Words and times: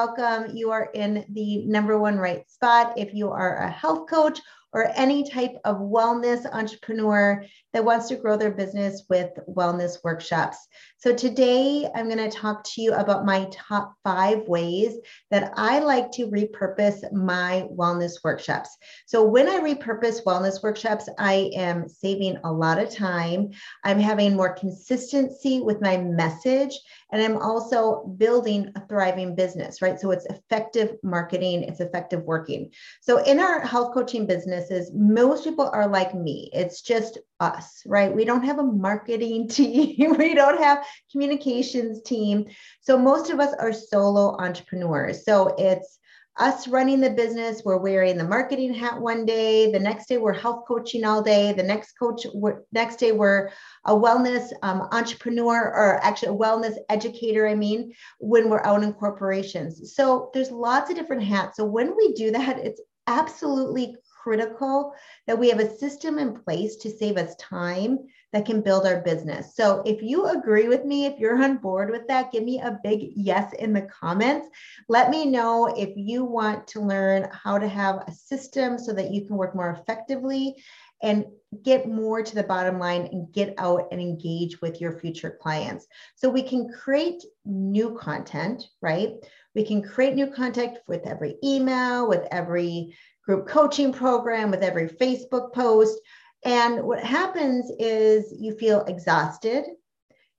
welcome. 0.00 0.56
You 0.56 0.70
are 0.70 0.88
in 0.94 1.26
the 1.28 1.58
number 1.66 1.98
one 1.98 2.16
right 2.16 2.50
spot. 2.50 2.94
If 2.96 3.12
you 3.12 3.30
are 3.30 3.58
a 3.58 3.70
health 3.70 4.08
coach 4.08 4.40
or 4.72 4.90
any 4.94 5.28
type 5.28 5.56
of 5.64 5.76
wellness 5.76 6.44
entrepreneur 6.52 7.44
that 7.72 7.84
wants 7.84 8.08
to 8.08 8.16
grow 8.16 8.36
their 8.36 8.50
business 8.50 9.04
with 9.08 9.30
wellness 9.48 9.98
workshops. 10.02 10.66
So, 10.98 11.14
today 11.14 11.88
I'm 11.94 12.08
going 12.08 12.30
to 12.30 12.36
talk 12.36 12.64
to 12.64 12.82
you 12.82 12.92
about 12.92 13.24
my 13.24 13.48
top 13.50 13.94
five 14.04 14.46
ways 14.46 14.96
that 15.30 15.52
I 15.56 15.78
like 15.78 16.10
to 16.12 16.26
repurpose 16.26 17.10
my 17.12 17.66
wellness 17.70 18.22
workshops. 18.24 18.76
So, 19.06 19.24
when 19.24 19.48
I 19.48 19.60
repurpose 19.60 20.24
wellness 20.24 20.62
workshops, 20.62 21.08
I 21.18 21.50
am 21.54 21.88
saving 21.88 22.38
a 22.44 22.52
lot 22.52 22.78
of 22.78 22.94
time. 22.94 23.50
I'm 23.84 23.98
having 23.98 24.36
more 24.36 24.52
consistency 24.52 25.60
with 25.60 25.80
my 25.80 25.96
message, 25.96 26.78
and 27.12 27.22
I'm 27.22 27.36
also 27.36 28.04
building 28.18 28.72
a 28.76 28.86
thriving 28.86 29.34
business, 29.34 29.80
right? 29.80 29.98
So, 29.98 30.10
it's 30.10 30.26
effective 30.26 30.96
marketing, 31.02 31.62
it's 31.62 31.80
effective 31.80 32.22
working. 32.24 32.70
So, 33.00 33.22
in 33.22 33.40
our 33.40 33.60
health 33.60 33.94
coaching 33.94 34.26
businesses, 34.60 34.92
most 34.94 35.44
people 35.44 35.70
are 35.72 35.88
like 35.88 36.14
me. 36.14 36.50
It's 36.52 36.82
just 36.82 37.18
us, 37.40 37.82
right? 37.86 38.14
We 38.14 38.24
don't 38.24 38.44
have 38.44 38.58
a 38.58 38.64
marketing 38.64 39.48
team, 39.48 40.16
we 40.16 40.34
don't 40.34 40.60
have 40.60 40.84
communications 41.10 42.02
team. 42.02 42.46
So 42.80 42.98
most 42.98 43.30
of 43.30 43.40
us 43.40 43.54
are 43.58 43.72
solo 43.72 44.36
entrepreneurs. 44.38 45.24
So 45.24 45.54
it's 45.58 45.98
us 46.38 46.68
running 46.68 47.00
the 47.00 47.10
business, 47.10 47.62
we're 47.64 47.76
wearing 47.76 48.16
the 48.16 48.24
marketing 48.24 48.72
hat 48.72 48.98
one 48.98 49.26
day. 49.26 49.70
The 49.70 49.78
next 49.78 50.06
day, 50.08 50.16
we're 50.16 50.32
health 50.32 50.64
coaching 50.66 51.04
all 51.04 51.22
day. 51.22 51.52
The 51.52 51.62
next 51.62 51.98
coach, 51.98 52.24
next 52.72 52.96
day, 52.96 53.12
we're 53.12 53.50
a 53.84 53.94
wellness 53.94 54.50
um, 54.62 54.88
entrepreneur, 54.92 55.58
or 55.58 56.02
actually 56.02 56.28
a 56.28 56.38
wellness 56.38 56.76
educator. 56.88 57.46
I 57.46 57.54
mean, 57.54 57.92
when 58.20 58.48
we're 58.48 58.64
out 58.64 58.82
in 58.82 58.94
corporations. 58.94 59.94
So 59.94 60.30
there's 60.32 60.50
lots 60.50 60.88
of 60.88 60.96
different 60.96 61.24
hats. 61.24 61.58
So 61.58 61.66
when 61.66 61.94
we 61.94 62.14
do 62.14 62.30
that, 62.30 62.58
it's 62.58 62.80
absolutely 63.06 63.96
critical 64.22 64.94
that 65.26 65.38
we 65.38 65.48
have 65.48 65.60
a 65.60 65.76
system 65.76 66.18
in 66.18 66.34
place 66.34 66.76
to 66.76 66.90
save 66.90 67.16
us 67.16 67.34
time 67.36 67.98
that 68.32 68.46
can 68.46 68.60
build 68.60 68.86
our 68.86 69.00
business. 69.00 69.56
So 69.56 69.82
if 69.84 70.02
you 70.02 70.26
agree 70.26 70.68
with 70.68 70.84
me, 70.84 71.06
if 71.06 71.18
you're 71.18 71.42
on 71.42 71.56
board 71.56 71.90
with 71.90 72.06
that, 72.08 72.30
give 72.30 72.44
me 72.44 72.60
a 72.60 72.78
big 72.84 73.10
yes 73.16 73.52
in 73.54 73.72
the 73.72 73.82
comments. 73.82 74.48
Let 74.88 75.10
me 75.10 75.26
know 75.26 75.74
if 75.76 75.90
you 75.96 76.24
want 76.24 76.66
to 76.68 76.80
learn 76.80 77.28
how 77.32 77.58
to 77.58 77.68
have 77.68 78.04
a 78.06 78.12
system 78.12 78.78
so 78.78 78.92
that 78.92 79.10
you 79.10 79.24
can 79.26 79.36
work 79.36 79.54
more 79.54 79.70
effectively 79.70 80.56
and 81.02 81.24
get 81.64 81.88
more 81.88 82.22
to 82.22 82.34
the 82.34 82.42
bottom 82.42 82.78
line 82.78 83.08
and 83.10 83.32
get 83.32 83.54
out 83.58 83.88
and 83.90 84.00
engage 84.00 84.60
with 84.60 84.80
your 84.80 84.98
future 85.00 85.36
clients. 85.40 85.86
So 86.14 86.28
we 86.28 86.42
can 86.42 86.70
create 86.70 87.24
new 87.44 87.96
content, 87.98 88.68
right? 88.80 89.14
We 89.54 89.64
can 89.64 89.82
create 89.82 90.14
new 90.14 90.28
content 90.28 90.78
with 90.86 91.06
every 91.06 91.36
email, 91.42 92.08
with 92.08 92.28
every 92.30 92.96
group 93.24 93.46
coaching 93.46 93.92
program, 93.92 94.50
with 94.50 94.62
every 94.62 94.88
Facebook 94.88 95.52
post. 95.52 95.98
And 96.44 96.82
what 96.84 97.04
happens 97.04 97.70
is 97.78 98.32
you 98.38 98.54
feel 98.54 98.84
exhausted, 98.86 99.64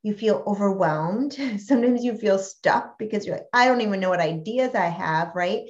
you 0.04 0.14
feel 0.14 0.44
overwhelmed. 0.48 1.34
Sometimes 1.58 2.04
you 2.04 2.16
feel 2.16 2.40
stuck 2.40 2.98
because 2.98 3.26
you're 3.26 3.38
like, 3.38 3.48
I 3.54 3.68
don't 3.68 3.82
even 3.82 4.00
know 4.00 4.10
what 4.10 4.20
ideas 4.20 4.76
I 4.76 4.88
have, 4.88 5.32
right? 5.36 5.62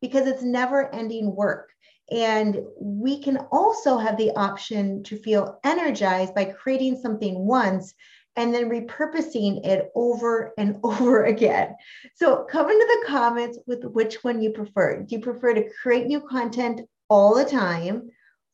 Because 0.00 0.26
it's 0.26 0.42
never 0.42 0.92
ending 0.94 1.34
work. 1.34 1.70
And 2.10 2.58
we 2.80 3.20
can 3.20 3.38
also 3.50 3.98
have 3.98 4.16
the 4.16 4.30
option 4.32 5.02
to 5.04 5.16
feel 5.16 5.58
energized 5.64 6.34
by 6.34 6.44
creating 6.44 7.00
something 7.00 7.34
once 7.46 7.94
and 8.36 8.54
then 8.54 8.70
repurposing 8.70 9.66
it 9.66 9.90
over 9.94 10.52
and 10.58 10.78
over 10.84 11.24
again. 11.24 11.74
So 12.14 12.44
come 12.50 12.70
into 12.70 13.00
the 13.00 13.06
comments 13.08 13.58
with 13.66 13.84
which 13.84 14.22
one 14.22 14.42
you 14.42 14.50
prefer. 14.50 15.02
Do 15.02 15.16
you 15.16 15.20
prefer 15.20 15.54
to 15.54 15.70
create 15.82 16.06
new 16.06 16.20
content 16.20 16.82
all 17.08 17.34
the 17.34 17.44
time? 17.44 18.10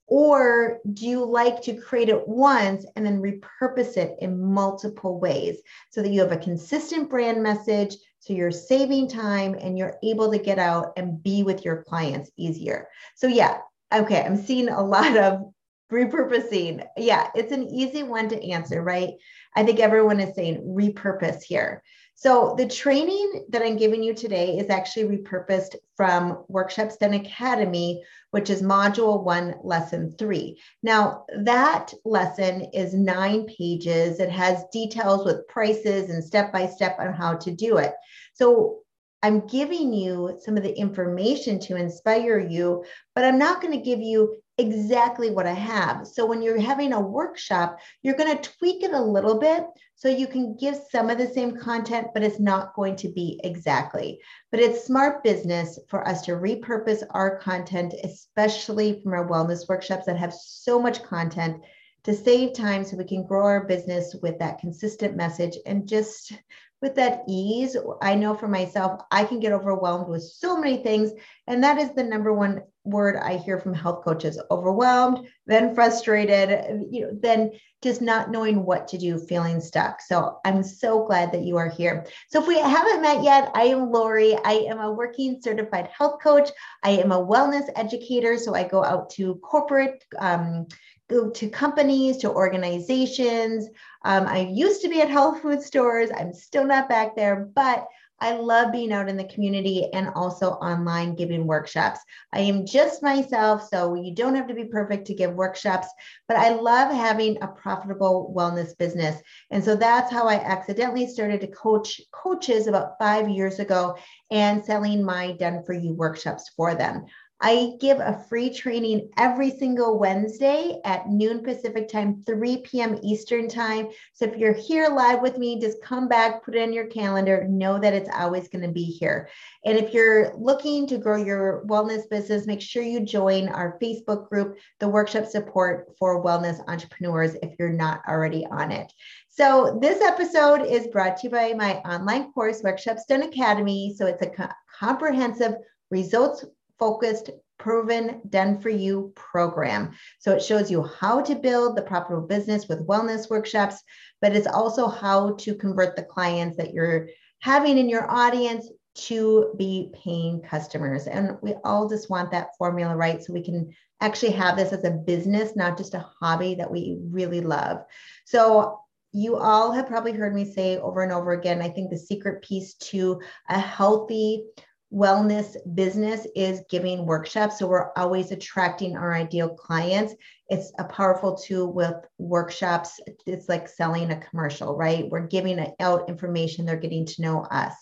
Or 0.08 0.80
do 0.92 1.06
you 1.06 1.24
like 1.24 1.62
to 1.62 1.74
create 1.74 2.10
it 2.10 2.28
once 2.28 2.84
and 2.96 3.06
then 3.06 3.22
repurpose 3.22 3.96
it 3.96 4.16
in 4.20 4.38
multiple 4.38 5.18
ways 5.18 5.62
so 5.90 6.02
that 6.02 6.10
you 6.10 6.20
have 6.20 6.32
a 6.32 6.36
consistent 6.36 7.08
brand 7.08 7.42
message? 7.42 7.96
So 8.18 8.34
you're 8.34 8.50
saving 8.50 9.08
time 9.08 9.54
and 9.58 9.78
you're 9.78 9.96
able 10.02 10.30
to 10.30 10.38
get 10.38 10.58
out 10.58 10.92
and 10.96 11.22
be 11.22 11.42
with 11.42 11.64
your 11.64 11.82
clients 11.84 12.30
easier. 12.36 12.88
So, 13.16 13.26
yeah, 13.26 13.58
okay, 13.92 14.22
I'm 14.22 14.36
seeing 14.36 14.68
a 14.68 14.82
lot 14.82 15.16
of 15.16 15.52
repurposing. 15.92 16.86
Yeah, 16.96 17.30
it's 17.34 17.52
an 17.52 17.68
easy 17.68 18.02
one 18.02 18.28
to 18.28 18.50
answer, 18.50 18.82
right? 18.82 19.14
I 19.54 19.64
think 19.64 19.80
everyone 19.80 20.20
is 20.20 20.34
saying 20.34 20.62
repurpose 20.62 21.42
here. 21.42 21.82
So 22.14 22.54
the 22.56 22.68
training 22.68 23.46
that 23.48 23.62
I'm 23.62 23.76
giving 23.76 24.02
you 24.02 24.14
today 24.14 24.58
is 24.58 24.70
actually 24.70 25.16
repurposed 25.16 25.74
from 25.96 26.44
Workshops 26.48 26.96
Done 26.96 27.14
Academy, 27.14 28.02
which 28.30 28.48
is 28.48 28.62
module 28.62 29.24
one, 29.24 29.56
lesson 29.64 30.14
three. 30.18 30.60
Now 30.82 31.24
that 31.40 31.92
lesson 32.04 32.68
is 32.72 32.94
nine 32.94 33.46
pages. 33.46 34.20
It 34.20 34.30
has 34.30 34.64
details 34.72 35.24
with 35.24 35.48
prices 35.48 36.10
and 36.10 36.22
step-by-step 36.22 36.96
on 37.00 37.12
how 37.12 37.34
to 37.38 37.50
do 37.50 37.78
it. 37.78 37.92
So 38.34 38.78
I'm 39.24 39.46
giving 39.46 39.92
you 39.92 40.38
some 40.44 40.56
of 40.56 40.62
the 40.62 40.76
information 40.76 41.58
to 41.60 41.76
inspire 41.76 42.38
you, 42.38 42.84
but 43.14 43.24
I'm 43.24 43.38
not 43.38 43.60
going 43.60 43.72
to 43.72 43.84
give 43.84 44.00
you 44.00 44.41
exactly 44.58 45.30
what 45.30 45.46
I 45.46 45.54
have. 45.54 46.06
So 46.06 46.26
when 46.26 46.42
you're 46.42 46.60
having 46.60 46.92
a 46.92 47.00
workshop, 47.00 47.78
you're 48.02 48.16
going 48.16 48.36
to 48.36 48.50
tweak 48.50 48.82
it 48.82 48.92
a 48.92 49.00
little 49.00 49.38
bit 49.38 49.64
so 49.94 50.08
you 50.08 50.26
can 50.26 50.56
give 50.56 50.76
some 50.90 51.10
of 51.10 51.18
the 51.18 51.28
same 51.28 51.56
content, 51.56 52.08
but 52.12 52.22
it's 52.22 52.40
not 52.40 52.74
going 52.74 52.96
to 52.96 53.08
be 53.08 53.40
exactly. 53.44 54.20
But 54.50 54.60
it's 54.60 54.84
smart 54.84 55.22
business 55.22 55.78
for 55.88 56.06
us 56.06 56.22
to 56.22 56.32
repurpose 56.32 57.02
our 57.10 57.38
content, 57.38 57.94
especially 58.04 59.00
from 59.00 59.12
our 59.12 59.28
wellness 59.28 59.68
workshops 59.68 60.06
that 60.06 60.18
have 60.18 60.34
so 60.34 60.80
much 60.80 61.02
content 61.02 61.62
to 62.04 62.14
save 62.14 62.52
time 62.52 62.84
so 62.84 62.96
we 62.96 63.04
can 63.04 63.24
grow 63.24 63.44
our 63.44 63.64
business 63.64 64.16
with 64.22 64.38
that 64.40 64.58
consistent 64.58 65.16
message 65.16 65.56
and 65.66 65.86
just 65.88 66.32
with 66.80 66.96
that 66.96 67.22
ease. 67.28 67.76
I 68.02 68.16
know 68.16 68.34
for 68.34 68.48
myself, 68.48 69.02
I 69.10 69.24
can 69.24 69.38
get 69.38 69.52
overwhelmed 69.52 70.08
with 70.08 70.24
so 70.24 70.58
many 70.58 70.82
things. 70.82 71.12
And 71.46 71.62
that 71.62 71.78
is 71.78 71.94
the 71.94 72.02
number 72.02 72.34
one 72.34 72.62
word 72.84 73.16
I 73.16 73.36
hear 73.36 73.58
from 73.58 73.74
health 73.74 74.04
coaches 74.04 74.40
overwhelmed, 74.50 75.28
then 75.46 75.74
frustrated, 75.74 76.50
you 76.90 77.02
know, 77.02 77.18
then 77.20 77.52
just 77.82 78.00
not 78.00 78.30
knowing 78.30 78.64
what 78.64 78.88
to 78.88 78.98
do, 78.98 79.18
feeling 79.18 79.60
stuck. 79.60 80.00
So 80.00 80.38
I'm 80.44 80.62
so 80.62 81.04
glad 81.06 81.32
that 81.32 81.42
you 81.42 81.56
are 81.56 81.68
here. 81.68 82.06
So 82.28 82.40
if 82.40 82.46
we 82.46 82.58
haven't 82.58 83.02
met 83.02 83.22
yet, 83.22 83.50
I 83.54 83.64
am 83.64 83.90
Lori. 83.90 84.36
I 84.44 84.66
am 84.68 84.78
a 84.80 84.92
working 84.92 85.40
certified 85.40 85.88
health 85.96 86.20
coach. 86.22 86.50
I 86.82 86.90
am 86.90 87.12
a 87.12 87.24
wellness 87.24 87.68
educator. 87.76 88.38
So 88.38 88.54
I 88.54 88.64
go 88.64 88.84
out 88.84 89.10
to 89.10 89.36
corporate, 89.36 90.04
um, 90.18 90.66
go 91.08 91.30
to 91.30 91.48
companies, 91.48 92.18
to 92.18 92.30
organizations. 92.30 93.68
Um, 94.04 94.26
I 94.26 94.40
used 94.40 94.82
to 94.82 94.88
be 94.88 95.00
at 95.00 95.10
health 95.10 95.42
food 95.42 95.62
stores. 95.62 96.10
I'm 96.16 96.32
still 96.32 96.64
not 96.64 96.88
back 96.88 97.14
there, 97.14 97.48
but 97.54 97.86
I 98.22 98.36
love 98.36 98.70
being 98.70 98.92
out 98.92 99.08
in 99.08 99.16
the 99.16 99.24
community 99.24 99.92
and 99.92 100.08
also 100.14 100.52
online 100.52 101.16
giving 101.16 101.44
workshops. 101.44 101.98
I 102.32 102.38
am 102.38 102.64
just 102.64 103.02
myself, 103.02 103.68
so 103.68 103.94
you 103.94 104.14
don't 104.14 104.36
have 104.36 104.46
to 104.46 104.54
be 104.54 104.66
perfect 104.66 105.08
to 105.08 105.14
give 105.14 105.34
workshops, 105.34 105.88
but 106.28 106.36
I 106.36 106.50
love 106.50 106.94
having 106.94 107.42
a 107.42 107.48
profitable 107.48 108.32
wellness 108.36 108.78
business. 108.78 109.20
And 109.50 109.64
so 109.64 109.74
that's 109.74 110.12
how 110.12 110.28
I 110.28 110.36
accidentally 110.36 111.08
started 111.08 111.40
to 111.40 111.48
coach 111.48 112.00
coaches 112.12 112.68
about 112.68 112.96
five 112.96 113.28
years 113.28 113.58
ago 113.58 113.96
and 114.30 114.64
selling 114.64 115.02
my 115.02 115.32
done 115.32 115.64
for 115.64 115.72
you 115.72 115.92
workshops 115.92 116.48
for 116.56 116.76
them. 116.76 117.06
I 117.44 117.72
give 117.80 117.98
a 117.98 118.24
free 118.28 118.50
training 118.50 119.10
every 119.18 119.50
single 119.50 119.98
Wednesday 119.98 120.80
at 120.84 121.08
noon 121.08 121.42
Pacific 121.42 121.88
time, 121.88 122.22
3 122.24 122.58
p.m. 122.58 123.00
Eastern 123.02 123.48
time. 123.48 123.88
So 124.12 124.26
if 124.26 124.36
you're 124.36 124.52
here 124.52 124.88
live 124.88 125.20
with 125.22 125.38
me, 125.38 125.58
just 125.58 125.82
come 125.82 126.06
back, 126.06 126.44
put 126.44 126.54
it 126.54 126.62
in 126.62 126.72
your 126.72 126.86
calendar, 126.86 127.44
know 127.48 127.80
that 127.80 127.94
it's 127.94 128.08
always 128.14 128.46
going 128.46 128.62
to 128.62 128.70
be 128.70 128.84
here. 128.84 129.28
And 129.64 129.76
if 129.76 129.92
you're 129.92 130.32
looking 130.36 130.86
to 130.86 130.98
grow 130.98 131.16
your 131.16 131.64
wellness 131.66 132.08
business, 132.08 132.46
make 132.46 132.60
sure 132.60 132.84
you 132.84 133.00
join 133.00 133.48
our 133.48 133.76
Facebook 133.82 134.28
group, 134.28 134.56
the 134.78 134.88
workshop 134.88 135.26
support 135.26 135.96
for 135.98 136.24
wellness 136.24 136.62
entrepreneurs, 136.68 137.34
if 137.42 137.56
you're 137.58 137.70
not 137.70 138.02
already 138.06 138.46
on 138.46 138.70
it. 138.70 138.92
So 139.28 139.80
this 139.82 140.00
episode 140.00 140.62
is 140.62 140.86
brought 140.86 141.16
to 141.16 141.22
you 141.24 141.30
by 141.30 141.54
my 141.54 141.78
online 141.78 142.32
course, 142.32 142.62
Workshops 142.62 143.04
Done 143.06 143.22
Academy. 143.22 143.96
So 143.98 144.06
it's 144.06 144.22
a 144.22 144.30
co- 144.30 144.48
comprehensive 144.78 145.54
results 145.90 146.44
focused, 146.78 147.30
proven, 147.58 148.20
done 148.28 148.60
for 148.60 148.70
you 148.70 149.12
program. 149.14 149.92
So 150.18 150.32
it 150.32 150.42
shows 150.42 150.70
you 150.70 150.82
how 150.82 151.20
to 151.22 151.34
build 151.34 151.76
the 151.76 151.82
profitable 151.82 152.26
business 152.26 152.68
with 152.68 152.86
wellness 152.86 153.30
workshops, 153.30 153.82
but 154.20 154.34
it's 154.34 154.46
also 154.48 154.88
how 154.88 155.34
to 155.36 155.54
convert 155.54 155.94
the 155.94 156.02
clients 156.02 156.56
that 156.56 156.74
you're 156.74 157.08
having 157.40 157.78
in 157.78 157.88
your 157.88 158.10
audience 158.10 158.68
to 158.94 159.54
be 159.56 159.90
paying 160.04 160.42
customers. 160.42 161.06
And 161.06 161.38
we 161.40 161.54
all 161.64 161.88
just 161.88 162.10
want 162.10 162.30
that 162.32 162.56
formula 162.58 162.96
right 162.96 163.22
so 163.22 163.32
we 163.32 163.42
can 163.42 163.72
actually 164.00 164.32
have 164.32 164.56
this 164.56 164.72
as 164.72 164.84
a 164.84 164.90
business, 164.90 165.56
not 165.56 165.78
just 165.78 165.94
a 165.94 166.06
hobby 166.20 166.56
that 166.56 166.70
we 166.70 166.98
really 167.00 167.40
love. 167.40 167.84
So 168.26 168.80
you 169.12 169.36
all 169.36 169.72
have 169.72 169.86
probably 169.86 170.12
heard 170.12 170.34
me 170.34 170.52
say 170.52 170.78
over 170.78 171.02
and 171.02 171.12
over 171.12 171.32
again, 171.32 171.62
I 171.62 171.68
think 171.68 171.90
the 171.90 171.98
secret 171.98 172.42
piece 172.42 172.74
to 172.74 173.20
a 173.48 173.58
healthy 173.58 174.44
wellness 174.92 175.56
business 175.74 176.26
is 176.36 176.62
giving 176.68 177.06
workshops. 177.06 177.58
So 177.58 177.66
we're 177.66 177.92
always 177.96 178.30
attracting 178.30 178.96
our 178.96 179.14
ideal 179.14 179.48
clients. 179.48 180.14
It's 180.48 180.72
a 180.78 180.84
powerful 180.84 181.34
tool 181.34 181.72
with 181.72 181.94
workshops. 182.18 183.00
It's 183.26 183.48
like 183.48 183.68
selling 183.68 184.10
a 184.10 184.20
commercial, 184.20 184.76
right? 184.76 185.08
We're 185.08 185.26
giving 185.26 185.74
out 185.80 186.08
information, 186.08 186.66
they're 186.66 186.76
getting 186.76 187.06
to 187.06 187.22
know 187.22 187.42
us. 187.44 187.74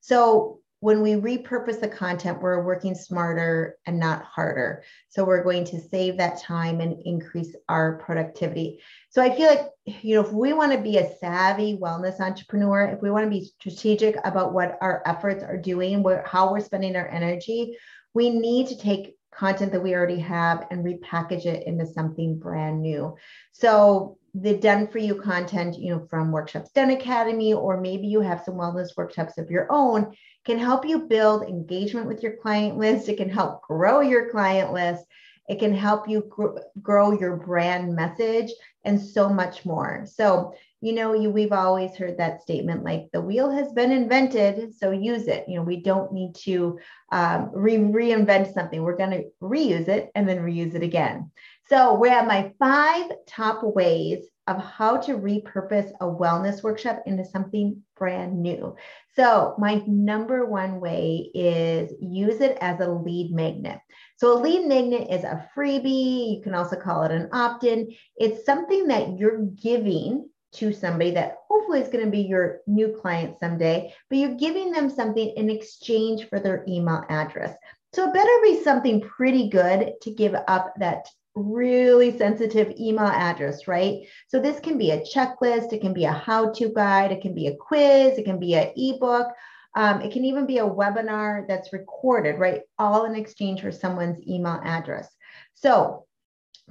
So 0.00 0.60
when 0.84 1.00
we 1.00 1.12
repurpose 1.12 1.80
the 1.80 1.88
content, 1.88 2.42
we're 2.42 2.62
working 2.62 2.94
smarter 2.94 3.78
and 3.86 3.98
not 3.98 4.22
harder. 4.22 4.84
So 5.08 5.24
we're 5.24 5.42
going 5.42 5.64
to 5.64 5.80
save 5.80 6.18
that 6.18 6.38
time 6.38 6.82
and 6.82 7.00
increase 7.06 7.56
our 7.70 7.96
productivity. 7.96 8.82
So 9.08 9.22
I 9.22 9.34
feel 9.34 9.46
like, 9.46 9.70
you 9.86 10.14
know, 10.14 10.20
if 10.20 10.30
we 10.30 10.52
want 10.52 10.72
to 10.72 10.78
be 10.78 10.98
a 10.98 11.16
savvy 11.16 11.78
wellness 11.78 12.20
entrepreneur, 12.20 12.84
if 12.84 13.00
we 13.00 13.10
want 13.10 13.24
to 13.24 13.30
be 13.30 13.46
strategic 13.46 14.16
about 14.26 14.52
what 14.52 14.76
our 14.82 15.02
efforts 15.06 15.42
are 15.42 15.56
doing, 15.56 16.04
how 16.26 16.52
we're 16.52 16.60
spending 16.60 16.96
our 16.96 17.08
energy, 17.08 17.78
we 18.12 18.28
need 18.28 18.66
to 18.66 18.76
take 18.76 19.16
content 19.34 19.72
that 19.72 19.82
we 19.82 19.94
already 19.94 20.20
have 20.20 20.66
and 20.70 20.84
repackage 20.84 21.46
it 21.46 21.66
into 21.66 21.86
something 21.86 22.38
brand 22.38 22.82
new. 22.82 23.16
So 23.52 24.18
the 24.34 24.56
done 24.56 24.88
for 24.88 24.98
you 24.98 25.14
content, 25.14 25.78
you 25.78 25.94
know, 25.94 26.06
from 26.10 26.32
Workshops 26.32 26.70
Done 26.72 26.90
Academy, 26.90 27.54
or 27.54 27.80
maybe 27.80 28.08
you 28.08 28.20
have 28.20 28.42
some 28.44 28.54
wellness 28.54 28.96
workshops 28.96 29.38
of 29.38 29.50
your 29.50 29.68
own, 29.70 30.12
can 30.44 30.58
help 30.58 30.84
you 30.84 31.06
build 31.06 31.44
engagement 31.44 32.08
with 32.08 32.22
your 32.22 32.36
client 32.36 32.76
list. 32.76 33.08
It 33.08 33.16
can 33.16 33.30
help 33.30 33.62
grow 33.62 34.00
your 34.00 34.30
client 34.30 34.72
list. 34.72 35.04
It 35.48 35.58
can 35.58 35.74
help 35.74 36.08
you 36.08 36.24
gr- 36.28 36.58
grow 36.80 37.12
your 37.12 37.36
brand 37.36 37.94
message 37.94 38.50
and 38.84 39.00
so 39.00 39.28
much 39.28 39.64
more. 39.64 40.04
So, 40.06 40.54
you 40.80 40.92
know, 40.92 41.12
you 41.14 41.30
we've 41.30 41.52
always 41.52 41.94
heard 41.96 42.18
that 42.18 42.42
statement 42.42 42.82
like 42.82 43.06
the 43.12 43.20
wheel 43.20 43.50
has 43.50 43.72
been 43.72 43.92
invented, 43.92 44.74
so 44.74 44.90
use 44.90 45.28
it. 45.28 45.44
You 45.48 45.56
know, 45.56 45.62
we 45.62 45.80
don't 45.82 46.12
need 46.12 46.34
to 46.44 46.78
um, 47.12 47.50
re- 47.52 47.76
reinvent 47.76 48.52
something. 48.52 48.82
We're 48.82 48.96
going 48.96 49.10
to 49.10 49.24
reuse 49.40 49.88
it 49.88 50.10
and 50.14 50.28
then 50.28 50.38
reuse 50.38 50.74
it 50.74 50.82
again. 50.82 51.30
So, 51.68 51.94
we 51.94 52.10
have 52.10 52.26
my 52.26 52.52
five 52.58 53.10
top 53.26 53.62
ways 53.62 54.26
of 54.46 54.62
how 54.62 54.98
to 54.98 55.14
repurpose 55.14 55.90
a 56.00 56.04
wellness 56.04 56.62
workshop 56.62 57.02
into 57.06 57.24
something 57.24 57.82
brand 57.96 58.42
new. 58.42 58.76
So, 59.16 59.54
my 59.58 59.82
number 59.86 60.44
one 60.44 60.78
way 60.78 61.30
is 61.34 61.94
use 62.00 62.42
it 62.42 62.58
as 62.60 62.80
a 62.80 62.90
lead 62.90 63.32
magnet. 63.32 63.78
So, 64.16 64.36
a 64.36 64.42
lead 64.42 64.66
magnet 64.66 65.08
is 65.10 65.24
a 65.24 65.48
freebie. 65.56 66.36
You 66.36 66.42
can 66.42 66.54
also 66.54 66.76
call 66.76 67.04
it 67.04 67.12
an 67.12 67.30
opt 67.32 67.64
in. 67.64 67.94
It's 68.16 68.44
something 68.44 68.88
that 68.88 69.18
you're 69.18 69.46
giving 69.46 70.28
to 70.54 70.72
somebody 70.72 71.12
that 71.12 71.38
hopefully 71.48 71.80
is 71.80 71.88
going 71.88 72.04
to 72.04 72.10
be 72.10 72.20
your 72.20 72.60
new 72.66 72.96
client 73.00 73.38
someday, 73.40 73.92
but 74.10 74.18
you're 74.18 74.36
giving 74.36 74.70
them 74.70 74.90
something 74.90 75.32
in 75.36 75.48
exchange 75.48 76.28
for 76.28 76.38
their 76.38 76.64
email 76.68 77.04
address. 77.08 77.56
So, 77.94 78.08
it 78.08 78.14
better 78.14 78.38
be 78.42 78.62
something 78.62 79.00
pretty 79.00 79.48
good 79.48 79.94
to 80.02 80.10
give 80.10 80.34
up 80.46 80.74
that 80.78 81.06
really 81.34 82.16
sensitive 82.16 82.72
email 82.78 83.06
address, 83.06 83.66
right? 83.66 84.06
So 84.28 84.40
this 84.40 84.60
can 84.60 84.78
be 84.78 84.92
a 84.92 85.00
checklist, 85.00 85.72
it 85.72 85.80
can 85.80 85.92
be 85.92 86.04
a 86.04 86.12
how-to 86.12 86.68
guide, 86.68 87.12
it 87.12 87.22
can 87.22 87.34
be 87.34 87.48
a 87.48 87.56
quiz, 87.56 88.18
it 88.18 88.24
can 88.24 88.38
be 88.38 88.54
an 88.54 88.72
ebook, 88.76 89.28
um, 89.76 90.00
it 90.00 90.12
can 90.12 90.24
even 90.24 90.46
be 90.46 90.58
a 90.58 90.66
webinar 90.66 91.46
that's 91.48 91.72
recorded, 91.72 92.38
right? 92.38 92.62
All 92.78 93.04
in 93.06 93.16
exchange 93.16 93.62
for 93.62 93.72
someone's 93.72 94.24
email 94.26 94.60
address. 94.62 95.08
So 95.54 96.06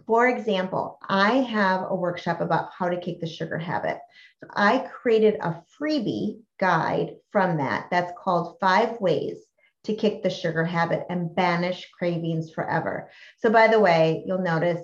for 0.08 0.28
example, 0.28 1.00
I 1.08 1.38
have 1.38 1.86
a 1.88 1.96
workshop 1.96 2.42
about 2.42 2.70
how 2.78 2.90
to 2.90 3.00
kick 3.00 3.20
the 3.20 3.28
sugar 3.28 3.58
habit. 3.58 4.00
So 4.42 4.50
I 4.54 4.80
created 4.80 5.36
a 5.40 5.62
freebie 5.80 6.40
guide 6.60 7.16
from 7.32 7.58
that 7.58 7.88
that's 7.92 8.12
called 8.18 8.58
Five 8.60 9.00
Ways 9.00 9.38
to 9.84 9.96
kick 9.96 10.24
the 10.24 10.30
sugar 10.30 10.64
habit 10.64 11.06
and 11.10 11.36
banish 11.36 11.90
cravings 11.98 12.52
forever. 12.52 13.10
So, 13.38 13.50
by 13.50 13.68
the 13.68 13.80
way, 13.80 14.24
you'll 14.26 14.42
notice 14.42 14.82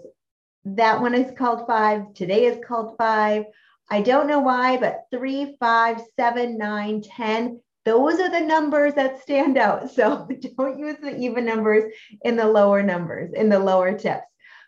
that 0.66 1.02
one 1.02 1.16
is 1.16 1.32
called 1.38 1.66
five. 1.68 2.14
Today 2.14 2.46
is 2.46 2.64
called 2.66 2.96
five. 2.98 3.46
I 3.90 4.02
don't 4.02 4.28
know 4.28 4.40
why, 4.40 4.78
but 4.78 5.06
three, 5.12 5.56
five, 5.60 6.02
seven, 6.16 6.58
nine, 6.58 7.02
10, 7.02 7.60
those 7.86 8.20
are 8.20 8.30
the 8.30 8.40
numbers 8.40 8.94
that 8.96 9.22
stand 9.22 9.58
out. 9.58 9.90
So 9.92 10.28
don't 10.58 10.78
use 10.78 10.98
the 11.02 11.18
even 11.18 11.46
numbers 11.46 11.92
in 12.24 12.36
the 12.36 12.48
lower 12.48 12.84
numbers, 12.84 13.34
in 13.34 13.50
the 13.50 13.60
lower 13.60 13.98
tips. 13.98 14.26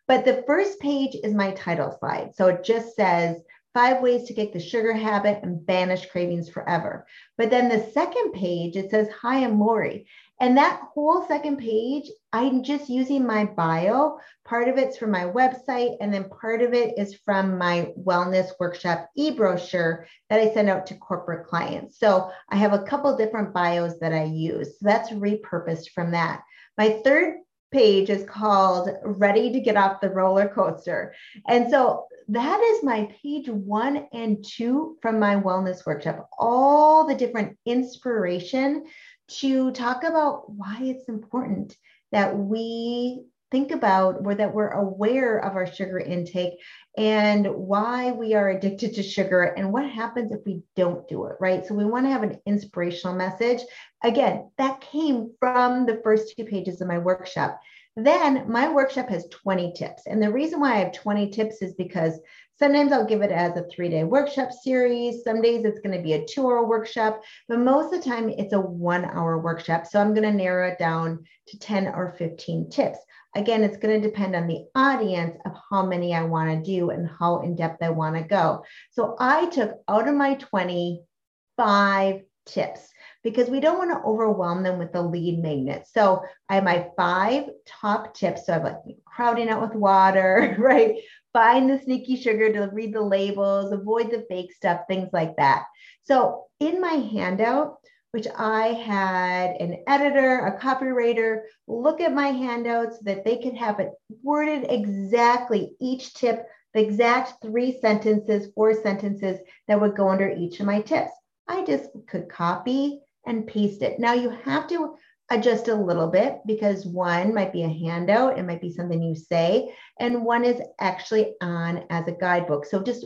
But 0.08 0.26
the 0.26 0.44
first 0.48 0.80
page 0.80 1.16
is 1.24 1.34
my 1.34 1.52
title 1.52 1.96
slide. 2.00 2.36
So 2.36 2.48
it 2.48 2.64
just 2.64 2.96
says 2.96 3.38
five 3.74 4.02
ways 4.02 4.26
to 4.28 4.34
kick 4.34 4.54
the 4.54 4.60
sugar 4.60 4.94
habit 4.94 5.40
and 5.44 5.66
banish 5.66 6.06
cravings 6.08 6.50
forever. 6.50 7.06
But 7.38 7.50
then 7.50 7.70
the 7.70 7.90
second 7.94 8.34
page, 8.34 8.76
it 8.76 8.90
says, 8.92 9.08
Hi, 9.22 9.44
I'm 9.44 9.60
Lori. 9.60 10.08
And 10.40 10.58
that 10.58 10.82
whole 10.94 11.26
second 11.28 11.58
page, 11.58 12.10
I'm 12.34 12.64
just 12.64 12.90
using 12.90 13.28
my 13.28 13.46
bio. 13.46 14.18
Part 14.44 14.68
of 14.68 14.78
it's 14.78 14.98
from 14.98 15.12
my 15.12 15.26
website, 15.26 15.98
and 16.02 16.12
then 16.12 16.30
part 16.30 16.64
of 16.64 16.74
it 16.74 16.98
is 16.98 17.20
from 17.24 17.60
my 17.60 17.94
wellness 17.98 18.50
workshop 18.60 19.08
e 19.16 19.32
brochure 19.32 20.08
that 20.30 20.40
I 20.40 20.52
send 20.52 20.68
out 20.68 20.88
to 20.88 20.96
corporate 20.96 21.46
clients. 21.46 22.00
So 22.00 22.32
I 22.50 22.56
have 22.56 22.74
a 22.74 22.84
couple 22.84 23.16
different 23.16 23.54
bios 23.54 24.00
that 24.00 24.14
I 24.14 24.24
use. 24.24 24.80
So 24.80 24.86
that's 24.88 25.12
repurposed 25.12 25.92
from 25.94 26.12
that. 26.12 26.42
My 26.76 27.02
third 27.04 27.36
page 27.72 28.10
is 28.10 28.28
called 28.28 28.90
Ready 29.04 29.52
to 29.54 29.60
Get 29.60 29.78
Off 29.78 30.02
the 30.02 30.10
Roller 30.10 30.50
Coaster. 30.50 31.14
And 31.48 31.70
so 31.70 32.06
that 32.30 32.62
is 32.62 32.84
my 32.84 33.10
page 33.22 33.50
one 33.50 34.08
and 34.14 34.44
two 34.44 34.98
from 35.02 35.20
my 35.20 35.36
wellness 35.36 35.86
workshop, 35.86 36.30
all 36.38 37.08
the 37.08 37.16
different 37.16 37.58
inspiration 37.66 38.86
to 39.28 39.72
talk 39.72 40.04
about 40.04 40.50
why 40.50 40.78
it's 40.82 41.08
important 41.08 41.76
that 42.12 42.38
we 42.38 43.24
think 43.52 43.72
about 43.72 44.26
or 44.26 44.34
that 44.34 44.54
we're 44.54 44.70
aware 44.70 45.38
of 45.40 45.56
our 45.56 45.68
sugar 45.68 46.00
intake 46.00 46.54
and 46.98 47.46
why 47.46 48.12
we 48.12 48.34
are 48.34 48.50
addicted 48.50 48.94
to 48.94 49.04
sugar 49.04 49.44
and 49.44 49.72
what 49.72 49.90
happens 49.90 50.32
if 50.32 50.40
we 50.46 50.64
don't 50.76 51.08
do 51.08 51.26
it, 51.26 51.36
right? 51.40 51.66
So 51.66 51.76
we 51.76 51.86
want 51.86 52.06
to 52.06 52.12
have 52.12 52.24
an 52.24 52.40
inspirational 52.46 53.16
message. 53.16 53.62
Again, 54.04 54.50
that 54.58 54.82
came 54.82 55.32
from 55.40 55.86
the 55.86 56.00
first 56.04 56.34
two 56.36 56.46
pages 56.46 56.82
of 56.82 56.88
my 56.88 56.98
workshop. 56.98 57.60
Then 57.96 58.50
my 58.50 58.72
workshop 58.72 59.10
has 59.10 59.28
20 59.28 59.74
tips. 59.74 60.04
And 60.08 60.22
the 60.22 60.32
reason 60.32 60.60
why 60.60 60.76
I 60.76 60.80
have 60.80 60.94
20 60.94 61.30
tips 61.30 61.62
is 61.62 61.74
because 61.74 62.20
sometimes 62.58 62.92
I'll 62.92 63.06
give 63.06 63.22
it 63.22 63.32
as 63.32 63.58
a 63.58 63.66
three 63.66 63.90
day 63.90 64.06
workshop 64.06 64.52
series. 64.52 65.24
Some 65.24 65.42
days 65.42 65.66
it's 65.66 65.80
going 65.82 65.98
to 65.98 66.04
be 66.04 66.14
a 66.14 66.26
two 66.26 66.46
hour 66.46 66.66
workshop, 66.66 67.22
but 67.50 67.60
most 67.60 67.94
of 67.94 68.02
the 68.02 68.10
time 68.10 68.30
it's 68.30 68.54
a 68.54 68.60
one 68.60 69.04
hour 69.06 69.40
workshop. 69.40 69.86
So 69.86 70.00
I'm 70.00 70.14
going 70.14 70.30
to 70.30 70.32
narrow 70.32 70.70
it 70.70 70.80
down 70.80 71.26
to 71.48 71.60
10 71.60 71.88
or 71.88 72.16
15 72.18 72.70
tips. 72.70 73.00
Again, 73.36 73.64
it's 73.64 73.78
going 73.78 74.02
to 74.02 74.08
depend 74.08 74.36
on 74.36 74.48
the 74.48 74.66
audience 74.76 75.38
of 75.46 75.54
how 75.70 75.86
many 75.86 76.14
I 76.14 76.24
want 76.24 76.50
to 76.50 76.72
do 76.72 76.92
and 76.92 77.10
how 77.10 77.42
in 77.42 77.56
depth 77.56 77.82
I 77.82 77.90
want 77.90 78.16
to 78.16 78.24
go. 78.24 78.64
So 78.92 79.16
I 79.20 79.48
took 79.48 79.74
out 79.88 80.08
of 80.08 80.16
my 80.16 80.36
25 80.36 82.22
tips 82.46 82.90
because 83.24 83.50
we 83.50 83.60
don't 83.60 83.78
want 83.78 83.92
to 83.92 84.08
overwhelm 84.08 84.64
them 84.64 84.80
with 84.80 84.92
the 84.92 85.02
lead 85.02 85.40
magnet. 85.42 85.88
So 85.92 86.24
I 86.50 86.56
have 86.56 86.64
my 86.64 86.88
five 86.98 87.50
top 87.68 88.14
tips. 88.14 88.46
So 88.46 88.54
I 88.54 88.56
have 88.56 88.64
like 88.64 88.98
crowding 89.06 89.50
out 89.50 89.62
with 89.62 89.76
water, 89.76 90.56
right? 90.60 90.96
Find 91.34 91.70
the 91.70 91.80
sneaky 91.80 92.16
sugar 92.16 92.52
to 92.52 92.70
read 92.74 92.94
the 92.94 93.02
labels, 93.02 93.72
avoid 93.72 94.12
the 94.12 94.26
fake 94.30 94.54
stuff, 94.54 94.82
things 94.88 95.10
like 95.14 95.36
that. 95.38 95.64
So 96.04 96.46
in 96.60 96.82
my 96.82 96.94
handout, 96.94 97.78
which 98.12 98.28
I 98.38 98.68
had 98.68 99.56
an 99.62 99.84
editor, 99.88 100.46
a 100.46 100.60
copywriter 100.60 101.44
look 101.68 102.02
at 102.02 102.14
my 102.14 102.28
handouts 102.28 102.98
so 102.98 103.04
that 103.06 103.24
they 103.24 103.38
could 103.38 103.56
have 103.56 103.80
it 103.80 103.92
worded 104.22 104.66
exactly 104.70 105.76
each 105.80 106.14
tip, 106.14 106.46
the 106.74 106.82
exact 106.82 107.42
three 107.42 107.80
sentences, 107.80 108.52
four 108.54 108.74
sentences 108.74 109.40
that 109.68 109.80
would 109.80 109.96
go 109.96 110.10
under 110.10 110.30
each 110.30 110.60
of 110.60 110.66
my 110.66 110.82
tips. 110.82 111.12
I 111.48 111.64
just 111.64 111.90
could 112.08 112.28
copy 112.28 113.00
and 113.26 113.48
paste 113.48 113.82
it. 113.82 114.00
Now 114.00 114.14
you 114.14 114.30
have 114.44 114.68
to 114.68 114.96
adjust 115.32 115.70
a 115.70 115.76
little 115.76 116.08
bit 116.08 116.42
because 116.46 116.86
one 116.86 117.34
might 117.34 117.54
be 117.54 117.64
a 117.64 117.70
handout, 117.70 118.38
it 118.38 118.44
might 118.44 118.60
be 118.60 118.72
something 118.72 119.02
you 119.02 119.16
say, 119.16 119.74
and 120.00 120.26
one 120.26 120.44
is 120.44 120.62
actually 120.80 121.36
on 121.42 121.86
as 121.90 122.06
a 122.08 122.12
guidebook. 122.12 122.66
So 122.66 122.84
just 122.84 123.06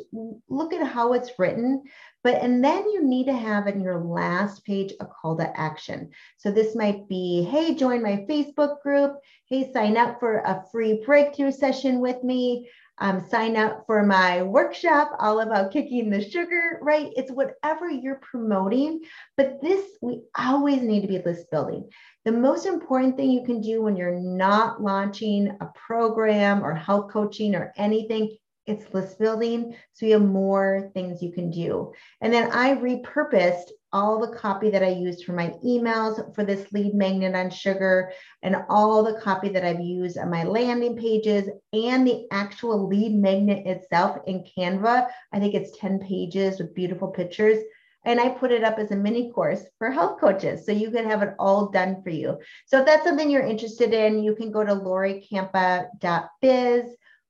look 0.49 0.73
at 0.73 0.85
how 0.87 1.13
it's 1.13 1.37
written. 1.37 1.83
But 2.23 2.41
and 2.41 2.63
then 2.63 2.89
you 2.89 3.03
need 3.03 3.25
to 3.25 3.33
have 3.33 3.67
in 3.67 3.79
your 3.79 3.99
last 3.99 4.65
page 4.65 4.91
a 4.99 5.05
call 5.05 5.37
to 5.37 5.59
action. 5.59 6.09
So 6.37 6.51
this 6.51 6.75
might 6.75 7.07
be, 7.07 7.43
hey, 7.43 7.75
join 7.75 8.01
my 8.01 8.25
Facebook 8.27 8.81
group. 8.81 9.17
Hey, 9.47 9.71
sign 9.71 9.95
up 9.95 10.19
for 10.19 10.39
a 10.39 10.63
free 10.71 11.03
breakthrough 11.05 11.51
session 11.51 11.99
with 11.99 12.23
me 12.23 12.67
um, 12.97 13.25
sign 13.29 13.57
up 13.57 13.85
for 13.85 14.05
my 14.05 14.41
workshop 14.43 15.11
all 15.19 15.41
about 15.41 15.71
kicking 15.71 16.09
the 16.09 16.29
sugar, 16.29 16.79
right? 16.81 17.11
It's 17.15 17.31
whatever 17.31 17.89
you're 17.89 18.21
promoting. 18.21 19.01
But 19.35 19.61
this, 19.61 19.85
we 20.01 20.21
always 20.37 20.81
need 20.81 21.01
to 21.01 21.07
be 21.07 21.19
list 21.19 21.51
building. 21.51 21.89
The 22.23 22.31
most 22.31 22.65
important 22.65 23.17
thing 23.17 23.31
you 23.31 23.45
can 23.45 23.61
do 23.61 23.81
when 23.81 23.97
you're 23.97 24.19
not 24.19 24.81
launching 24.81 25.57
a 25.59 25.69
program 25.87 26.63
or 26.63 26.73
health 26.73 27.11
coaching 27.11 27.53
or 27.53 27.73
anything, 27.75 28.35
it's 28.65 28.93
list 28.93 29.19
building. 29.19 29.75
So 29.93 30.05
you 30.05 30.13
have 30.13 30.23
more 30.23 30.89
things 30.93 31.21
you 31.21 31.31
can 31.31 31.51
do. 31.51 31.93
And 32.21 32.33
then 32.33 32.51
I 32.51 32.75
repurposed 32.75 33.69
all 33.95 34.19
the 34.19 34.37
copy 34.37 34.69
that 34.69 34.83
I 34.83 34.89
used 34.89 35.23
for 35.23 35.31
my 35.31 35.53
emails 35.63 36.35
for 36.35 36.43
this 36.43 36.69
lead 36.73 36.93
magnet 36.93 37.33
on 37.33 37.49
sugar 37.49 38.11
and 38.43 38.57
all 38.67 39.03
the 39.03 39.21
copy 39.21 39.47
that 39.47 39.63
I've 39.63 39.79
used 39.79 40.17
on 40.17 40.29
my 40.29 40.43
landing 40.43 40.97
pages 40.97 41.47
and 41.71 42.05
the 42.05 42.27
actual 42.29 42.89
lead 42.89 43.15
magnet 43.15 43.65
itself 43.65 44.17
in 44.27 44.43
Canva. 44.43 45.07
I 45.31 45.39
think 45.39 45.55
it's 45.55 45.79
10 45.79 45.99
pages 45.99 46.59
with 46.59 46.75
beautiful 46.75 47.07
pictures. 47.07 47.59
And 48.03 48.19
I 48.19 48.27
put 48.29 48.51
it 48.51 48.65
up 48.65 48.79
as 48.79 48.91
a 48.91 48.97
mini 48.97 49.31
course 49.31 49.63
for 49.77 49.89
health 49.89 50.19
coaches. 50.19 50.65
So 50.65 50.73
you 50.73 50.91
can 50.91 51.05
have 51.05 51.21
it 51.21 51.33
all 51.39 51.69
done 51.69 52.03
for 52.03 52.09
you. 52.09 52.37
So 52.65 52.79
if 52.79 52.85
that's 52.85 53.05
something 53.05 53.29
you're 53.29 53.47
interested 53.47 53.93
in, 53.93 54.21
you 54.21 54.35
can 54.35 54.51
go 54.51 54.65
to 54.65 54.75
lorikampa.biz 54.75 56.85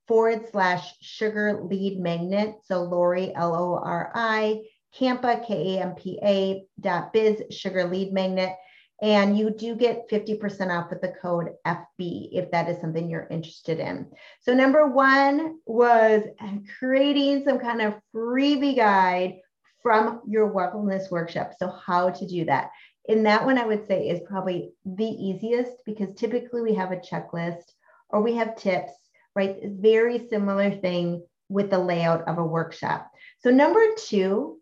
forward 0.07 0.47
slash 0.51 0.93
sugar 1.01 1.61
lead 1.63 1.99
magnet. 1.99 2.55
So 2.63 2.83
Lori, 2.83 3.33
L 3.35 3.55
O 3.55 3.79
R 3.83 4.11
I, 4.15 4.61
Kampa, 4.99 5.45
K 5.45 5.77
A 5.77 5.81
M 5.81 5.95
P 5.95 6.19
A 6.23 6.65
dot 6.79 7.13
biz, 7.13 7.41
sugar 7.51 7.85
lead 7.85 8.13
magnet. 8.13 8.55
And 9.01 9.37
you 9.37 9.49
do 9.49 9.75
get 9.75 10.09
50% 10.09 10.69
off 10.69 10.89
with 10.89 11.01
the 11.01 11.13
code 11.21 11.49
FB 11.67 12.29
if 12.31 12.49
that 12.51 12.69
is 12.69 12.79
something 12.79 13.09
you're 13.09 13.27
interested 13.29 13.79
in. 13.79 14.09
So, 14.39 14.53
number 14.53 14.87
one 14.87 15.59
was 15.65 16.23
creating 16.79 17.43
some 17.43 17.59
kind 17.59 17.81
of 17.81 17.95
freebie 18.15 18.77
guide 18.77 19.39
from 19.83 20.21
your 20.25 20.49
wellness 20.49 21.11
workshop. 21.11 21.51
So, 21.59 21.67
how 21.85 22.09
to 22.11 22.25
do 22.25 22.45
that. 22.45 22.69
In 23.07 23.23
that 23.23 23.45
one, 23.45 23.57
I 23.57 23.65
would 23.65 23.85
say 23.85 24.07
is 24.07 24.21
probably 24.25 24.71
the 24.85 25.05
easiest 25.05 25.73
because 25.85 26.15
typically 26.15 26.61
we 26.61 26.73
have 26.75 26.93
a 26.93 26.97
checklist 26.97 27.65
or 28.09 28.21
we 28.21 28.35
have 28.35 28.55
tips 28.55 28.93
right? 29.35 29.57
Very 29.63 30.27
similar 30.29 30.71
thing 30.71 31.23
with 31.49 31.69
the 31.69 31.77
layout 31.77 32.27
of 32.27 32.37
a 32.37 32.45
workshop. 32.45 33.11
So, 33.39 33.51
number 33.51 33.81
two, 33.97 34.59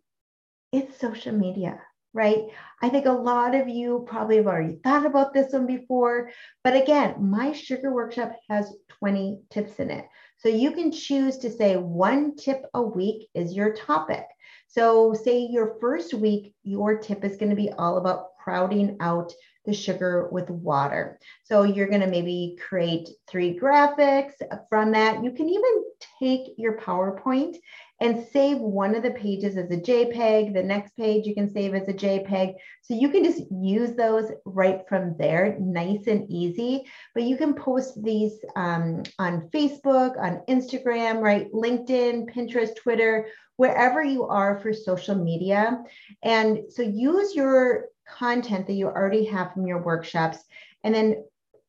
it's 0.73 0.99
social 0.99 1.31
media, 1.31 1.79
right? 2.13 2.45
I 2.81 2.89
think 2.89 3.05
a 3.05 3.11
lot 3.11 3.55
of 3.55 3.69
you 3.69 4.05
probably 4.07 4.37
have 4.37 4.47
already 4.47 4.79
thought 4.83 5.05
about 5.05 5.33
this 5.33 5.53
one 5.53 5.67
before. 5.67 6.31
But 6.63 6.75
again, 6.75 7.15
my 7.19 7.53
sugar 7.53 7.93
workshop 7.93 8.33
has 8.49 8.75
20 8.99 9.39
tips 9.51 9.79
in 9.79 9.91
it. 9.91 10.05
So 10.37 10.49
you 10.49 10.71
can 10.71 10.91
choose 10.91 11.37
to 11.37 11.51
say 11.51 11.77
one 11.77 12.35
tip 12.35 12.65
a 12.73 12.81
week 12.81 13.29
is 13.35 13.53
your 13.53 13.73
topic. 13.73 14.25
So, 14.67 15.13
say 15.13 15.47
your 15.51 15.77
first 15.79 16.15
week, 16.15 16.55
your 16.63 16.97
tip 16.97 17.23
is 17.23 17.37
going 17.37 17.51
to 17.51 17.55
be 17.55 17.71
all 17.71 17.97
about 17.97 18.35
crowding 18.43 18.97
out 18.99 19.31
the 19.65 19.73
sugar 19.73 20.27
with 20.31 20.49
water. 20.49 21.19
So 21.43 21.63
you're 21.63 21.87
going 21.87 22.01
to 22.01 22.07
maybe 22.07 22.57
create 22.67 23.09
three 23.27 23.57
graphics 23.57 24.33
from 24.69 24.91
that. 24.91 25.23
You 25.23 25.31
can 25.31 25.47
even 25.47 25.83
take 26.19 26.55
your 26.57 26.77
PowerPoint 26.77 27.55
and 28.03 28.27
save 28.33 28.57
one 28.57 28.95
of 28.95 29.01
the 29.01 29.11
pages 29.11 29.55
as 29.55 29.71
a 29.71 29.77
JPEG. 29.77 30.53
The 30.53 30.61
next 30.61 30.93
page 30.97 31.25
you 31.25 31.33
can 31.33 31.49
save 31.49 31.73
as 31.73 31.87
a 31.87 31.93
JPEG. 31.93 32.55
So 32.81 32.93
you 32.93 33.07
can 33.07 33.23
just 33.23 33.43
use 33.49 33.95
those 33.95 34.29
right 34.43 34.81
from 34.89 35.15
there, 35.17 35.55
nice 35.57 36.07
and 36.07 36.29
easy. 36.29 36.83
But 37.13 37.23
you 37.23 37.37
can 37.37 37.53
post 37.53 38.03
these 38.03 38.33
um, 38.57 39.03
on 39.19 39.49
Facebook, 39.53 40.21
on 40.21 40.41
Instagram, 40.49 41.21
right? 41.21 41.49
LinkedIn, 41.53 42.29
Pinterest, 42.29 42.75
Twitter, 42.75 43.27
wherever 43.55 44.03
you 44.03 44.25
are 44.25 44.59
for 44.59 44.73
social 44.73 45.15
media. 45.15 45.81
And 46.23 46.59
so 46.69 46.81
use 46.81 47.33
your 47.33 47.85
content 48.05 48.67
that 48.67 48.73
you 48.73 48.87
already 48.87 49.23
have 49.27 49.53
from 49.53 49.65
your 49.65 49.81
workshops. 49.81 50.39
And 50.83 50.93
then 50.93 51.23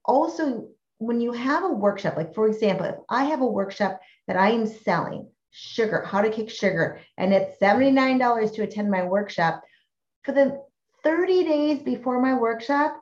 also, 0.05 0.67
when 0.99 1.21
you 1.21 1.31
have 1.31 1.63
a 1.63 1.69
workshop, 1.69 2.17
like 2.17 2.35
for 2.35 2.49
example, 2.49 2.87
if 2.87 2.97
I 3.09 3.25
have 3.27 3.41
a 3.41 3.47
workshop 3.47 4.01
that 4.27 4.37
I 4.37 4.51
am 4.51 4.67
selling 4.67 5.29
sugar, 5.55 6.03
how 6.03 6.21
to 6.21 6.31
kick 6.31 6.51
sugar, 6.51 7.01
and 7.17 7.33
it's 7.33 7.59
$79 7.61 8.55
to 8.55 8.63
attend 8.63 8.91
my 8.91 9.05
workshop, 9.05 9.63
for 10.25 10.33
the 10.33 10.61
30 11.05 11.45
days 11.45 11.83
before 11.83 12.21
my 12.21 12.35
workshop, 12.35 13.01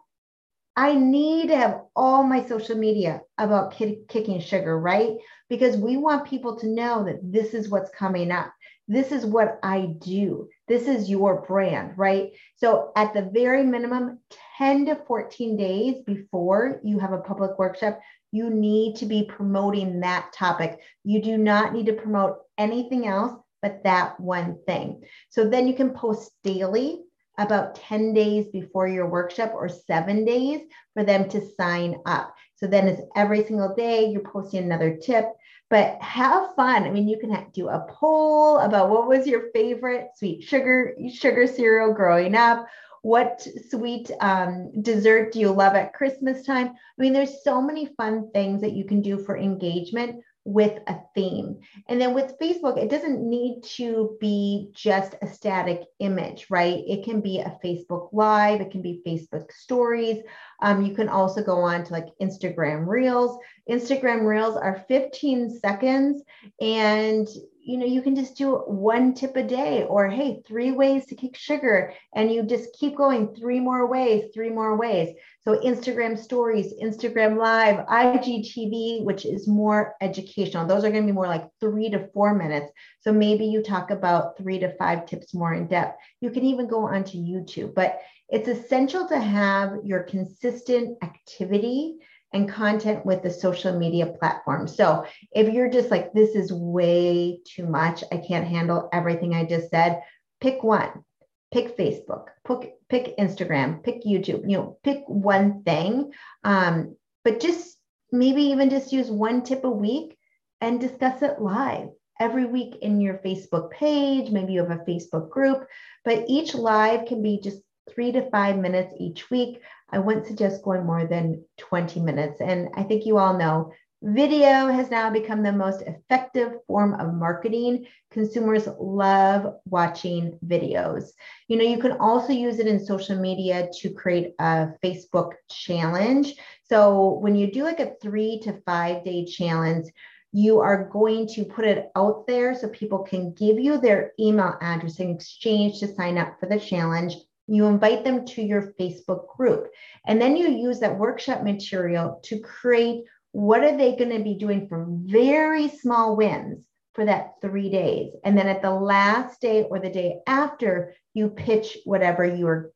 I 0.76 0.94
need 0.94 1.48
to 1.48 1.56
have 1.56 1.82
all 1.94 2.22
my 2.22 2.44
social 2.44 2.76
media 2.76 3.22
about 3.38 3.72
kicking 3.72 4.40
sugar, 4.40 4.78
right? 4.78 5.16
Because 5.48 5.76
we 5.76 5.96
want 5.96 6.28
people 6.28 6.58
to 6.60 6.68
know 6.68 7.04
that 7.04 7.20
this 7.22 7.54
is 7.54 7.68
what's 7.68 7.90
coming 7.90 8.30
up. 8.30 8.52
This 8.88 9.12
is 9.12 9.24
what 9.24 9.58
I 9.62 9.94
do. 10.00 10.48
This 10.68 10.88
is 10.88 11.08
your 11.08 11.42
brand, 11.42 11.96
right? 11.96 12.32
So, 12.56 12.90
at 12.96 13.14
the 13.14 13.30
very 13.32 13.62
minimum, 13.62 14.18
10 14.58 14.86
to 14.86 14.96
14 15.06 15.56
days 15.56 16.02
before 16.04 16.80
you 16.82 16.98
have 16.98 17.12
a 17.12 17.18
public 17.18 17.58
workshop, 17.58 18.00
you 18.32 18.50
need 18.50 18.96
to 18.96 19.06
be 19.06 19.24
promoting 19.24 20.00
that 20.00 20.32
topic. 20.32 20.80
You 21.04 21.22
do 21.22 21.38
not 21.38 21.72
need 21.72 21.86
to 21.86 21.92
promote 21.92 22.38
anything 22.58 23.06
else 23.06 23.38
but 23.60 23.84
that 23.84 24.18
one 24.18 24.58
thing. 24.66 25.04
So, 25.30 25.48
then 25.48 25.68
you 25.68 25.74
can 25.74 25.90
post 25.90 26.32
daily 26.42 27.04
about 27.38 27.76
10 27.76 28.12
days 28.12 28.46
before 28.48 28.88
your 28.88 29.06
workshop 29.08 29.52
or 29.54 29.68
seven 29.68 30.24
days 30.24 30.60
for 30.94 31.04
them 31.04 31.28
to 31.30 31.46
sign 31.56 31.96
up. 32.06 32.34
So 32.56 32.66
then 32.66 32.86
it's 32.86 33.02
every 33.16 33.44
single 33.44 33.74
day 33.74 34.06
you're 34.10 34.20
posting 34.20 34.62
another 34.62 34.96
tip, 34.96 35.26
but 35.70 36.00
have 36.00 36.54
fun. 36.54 36.84
I 36.84 36.90
mean, 36.90 37.08
you 37.08 37.18
can 37.18 37.46
do 37.52 37.68
a 37.68 37.86
poll 37.88 38.58
about 38.58 38.90
what 38.90 39.08
was 39.08 39.26
your 39.26 39.50
favorite 39.52 40.08
sweet 40.16 40.42
sugar 40.42 40.94
sugar 41.12 41.46
cereal 41.46 41.92
growing 41.92 42.34
up. 42.34 42.66
What 43.02 43.46
sweet 43.68 44.10
um, 44.20 44.72
dessert 44.82 45.32
do 45.32 45.40
you 45.40 45.50
love 45.50 45.74
at 45.74 45.92
Christmas 45.92 46.44
time? 46.44 46.68
I 46.68 47.02
mean, 47.02 47.12
there's 47.12 47.42
so 47.44 47.60
many 47.60 47.86
fun 47.96 48.30
things 48.32 48.60
that 48.60 48.72
you 48.72 48.84
can 48.84 49.02
do 49.02 49.18
for 49.18 49.36
engagement 49.36 50.22
with 50.44 50.78
a 50.88 50.96
theme. 51.14 51.60
And 51.88 52.00
then 52.00 52.14
with 52.14 52.38
Facebook, 52.38 52.76
it 52.76 52.90
doesn't 52.90 53.28
need 53.28 53.62
to 53.76 54.16
be 54.20 54.70
just 54.72 55.14
a 55.22 55.26
static 55.26 55.84
image, 56.00 56.46
right? 56.50 56.82
It 56.86 57.04
can 57.04 57.20
be 57.20 57.38
a 57.38 57.58
Facebook 57.64 58.08
Live, 58.12 58.60
it 58.60 58.70
can 58.70 58.82
be 58.82 59.02
Facebook 59.06 59.52
Stories. 59.52 60.22
Um, 60.62 60.82
you 60.82 60.94
can 60.94 61.08
also 61.08 61.42
go 61.42 61.58
on 61.58 61.84
to 61.84 61.92
like 61.92 62.06
Instagram 62.22 62.86
Reels. 62.86 63.38
Instagram 63.68 64.24
Reels 64.24 64.56
are 64.56 64.84
15 64.88 65.58
seconds 65.58 66.22
and 66.60 67.28
you 67.64 67.78
know, 67.78 67.86
you 67.86 68.02
can 68.02 68.16
just 68.16 68.36
do 68.36 68.56
one 68.66 69.14
tip 69.14 69.36
a 69.36 69.42
day 69.42 69.84
or 69.84 70.08
hey, 70.08 70.42
three 70.46 70.72
ways 70.72 71.06
to 71.06 71.14
kick 71.14 71.36
sugar. 71.36 71.92
And 72.14 72.32
you 72.32 72.42
just 72.42 72.72
keep 72.72 72.96
going 72.96 73.34
three 73.36 73.60
more 73.60 73.86
ways, 73.86 74.30
three 74.34 74.50
more 74.50 74.76
ways. 74.76 75.14
So 75.44 75.60
Instagram 75.60 76.18
stories, 76.18 76.74
Instagram 76.82 77.38
live, 77.38 77.86
IGTV, 77.86 79.04
which 79.04 79.24
is 79.24 79.46
more 79.46 79.94
educational. 80.00 80.66
Those 80.66 80.84
are 80.84 80.90
going 80.90 81.04
to 81.04 81.12
be 81.12 81.12
more 81.12 81.28
like 81.28 81.48
three 81.60 81.88
to 81.90 82.08
four 82.12 82.34
minutes. 82.34 82.72
So 83.00 83.12
maybe 83.12 83.46
you 83.46 83.62
talk 83.62 83.90
about 83.90 84.36
three 84.36 84.58
to 84.58 84.76
five 84.76 85.06
tips 85.06 85.32
more 85.32 85.54
in 85.54 85.68
depth. 85.68 85.98
You 86.20 86.30
can 86.30 86.44
even 86.44 86.66
go 86.66 86.86
onto 86.86 87.18
YouTube, 87.18 87.74
but 87.74 88.00
it's 88.32 88.48
essential 88.48 89.06
to 89.08 89.20
have 89.20 89.76
your 89.84 90.02
consistent 90.04 90.96
activity 91.02 91.98
and 92.32 92.48
content 92.48 93.04
with 93.04 93.22
the 93.22 93.30
social 93.30 93.78
media 93.78 94.06
platform. 94.06 94.66
So 94.66 95.04
if 95.32 95.52
you're 95.52 95.70
just 95.70 95.90
like, 95.90 96.14
this 96.14 96.30
is 96.34 96.50
way 96.50 97.40
too 97.44 97.66
much, 97.66 98.02
I 98.10 98.16
can't 98.16 98.48
handle 98.48 98.88
everything 98.90 99.34
I 99.34 99.44
just 99.44 99.70
said, 99.70 100.02
pick 100.40 100.62
one. 100.62 101.04
Pick 101.52 101.76
Facebook, 101.76 102.28
pick, 102.48 102.76
pick 102.88 103.14
Instagram, 103.18 103.84
pick 103.84 104.04
YouTube, 104.04 104.48
you 104.48 104.56
know, 104.56 104.78
pick 104.82 105.04
one 105.06 105.62
thing. 105.64 106.12
Um, 106.42 106.96
but 107.24 107.40
just 107.40 107.76
maybe 108.10 108.44
even 108.44 108.70
just 108.70 108.94
use 108.94 109.10
one 109.10 109.42
tip 109.42 109.64
a 109.64 109.70
week 109.70 110.16
and 110.62 110.80
discuss 110.80 111.20
it 111.20 111.42
live 111.42 111.88
every 112.18 112.46
week 112.46 112.76
in 112.80 113.02
your 113.02 113.18
Facebook 113.18 113.70
page. 113.70 114.30
Maybe 114.30 114.54
you 114.54 114.64
have 114.64 114.70
a 114.70 114.84
Facebook 114.84 115.28
group, 115.28 115.66
but 116.06 116.24
each 116.28 116.54
live 116.54 117.04
can 117.06 117.20
be 117.22 117.38
just 117.38 117.58
three 117.90 118.12
to 118.12 118.30
five 118.30 118.58
minutes 118.58 118.94
each 118.98 119.30
week. 119.30 119.60
I 119.90 119.98
wouldn't 119.98 120.26
suggest 120.26 120.62
going 120.62 120.86
more 120.86 121.06
than 121.06 121.44
20 121.58 122.00
minutes. 122.00 122.40
And 122.40 122.68
I 122.74 122.82
think 122.82 123.04
you 123.04 123.18
all 123.18 123.36
know 123.36 123.72
video 124.02 124.66
has 124.66 124.90
now 124.90 125.08
become 125.10 125.42
the 125.42 125.52
most 125.52 125.82
effective 125.82 126.54
form 126.66 126.94
of 126.94 127.14
marketing. 127.14 127.86
Consumers 128.10 128.68
love 128.78 129.54
watching 129.66 130.38
videos. 130.44 131.10
You 131.46 131.56
know, 131.56 131.64
you 131.64 131.78
can 131.78 131.92
also 131.92 132.32
use 132.32 132.58
it 132.58 132.66
in 132.66 132.84
social 132.84 133.16
media 133.16 133.68
to 133.80 133.90
create 133.90 134.34
a 134.40 134.70
Facebook 134.82 135.34
challenge. 135.48 136.34
So 136.64 137.18
when 137.20 137.36
you 137.36 137.52
do 137.52 137.62
like 137.62 137.80
a 137.80 137.94
three 138.02 138.40
to 138.40 138.60
five 138.66 139.04
day 139.04 139.24
challenge, 139.24 139.88
you 140.32 140.60
are 140.60 140.88
going 140.88 141.28
to 141.28 141.44
put 141.44 141.66
it 141.66 141.90
out 141.94 142.26
there 142.26 142.54
so 142.54 142.68
people 142.70 143.00
can 143.00 143.34
give 143.34 143.58
you 143.58 143.78
their 143.78 144.12
email 144.18 144.56
address 144.62 144.98
in 144.98 145.10
exchange 145.10 145.78
to 145.78 145.94
sign 145.94 146.16
up 146.16 146.40
for 146.40 146.46
the 146.46 146.58
challenge 146.58 147.14
you 147.52 147.66
invite 147.66 148.02
them 148.02 148.24
to 148.24 148.42
your 148.42 148.72
Facebook 148.80 149.28
group. 149.36 149.68
And 150.06 150.20
then 150.20 150.36
you 150.36 150.48
use 150.48 150.80
that 150.80 150.98
workshop 150.98 151.42
material 151.42 152.20
to 152.24 152.40
create 152.40 153.04
what 153.32 153.62
are 153.62 153.76
they 153.76 153.94
going 153.94 154.16
to 154.16 154.24
be 154.24 154.34
doing 154.34 154.68
for 154.68 154.86
very 154.88 155.68
small 155.68 156.16
wins 156.16 156.64
for 156.94 157.04
that 157.04 157.34
three 157.42 157.70
days. 157.70 158.12
And 158.24 158.36
then 158.36 158.48
at 158.48 158.62
the 158.62 158.70
last 158.70 159.40
day 159.40 159.64
or 159.64 159.78
the 159.78 159.90
day 159.90 160.20
after, 160.26 160.94
you 161.14 161.28
pitch 161.28 161.78
whatever 161.84 162.24
you're 162.24 162.70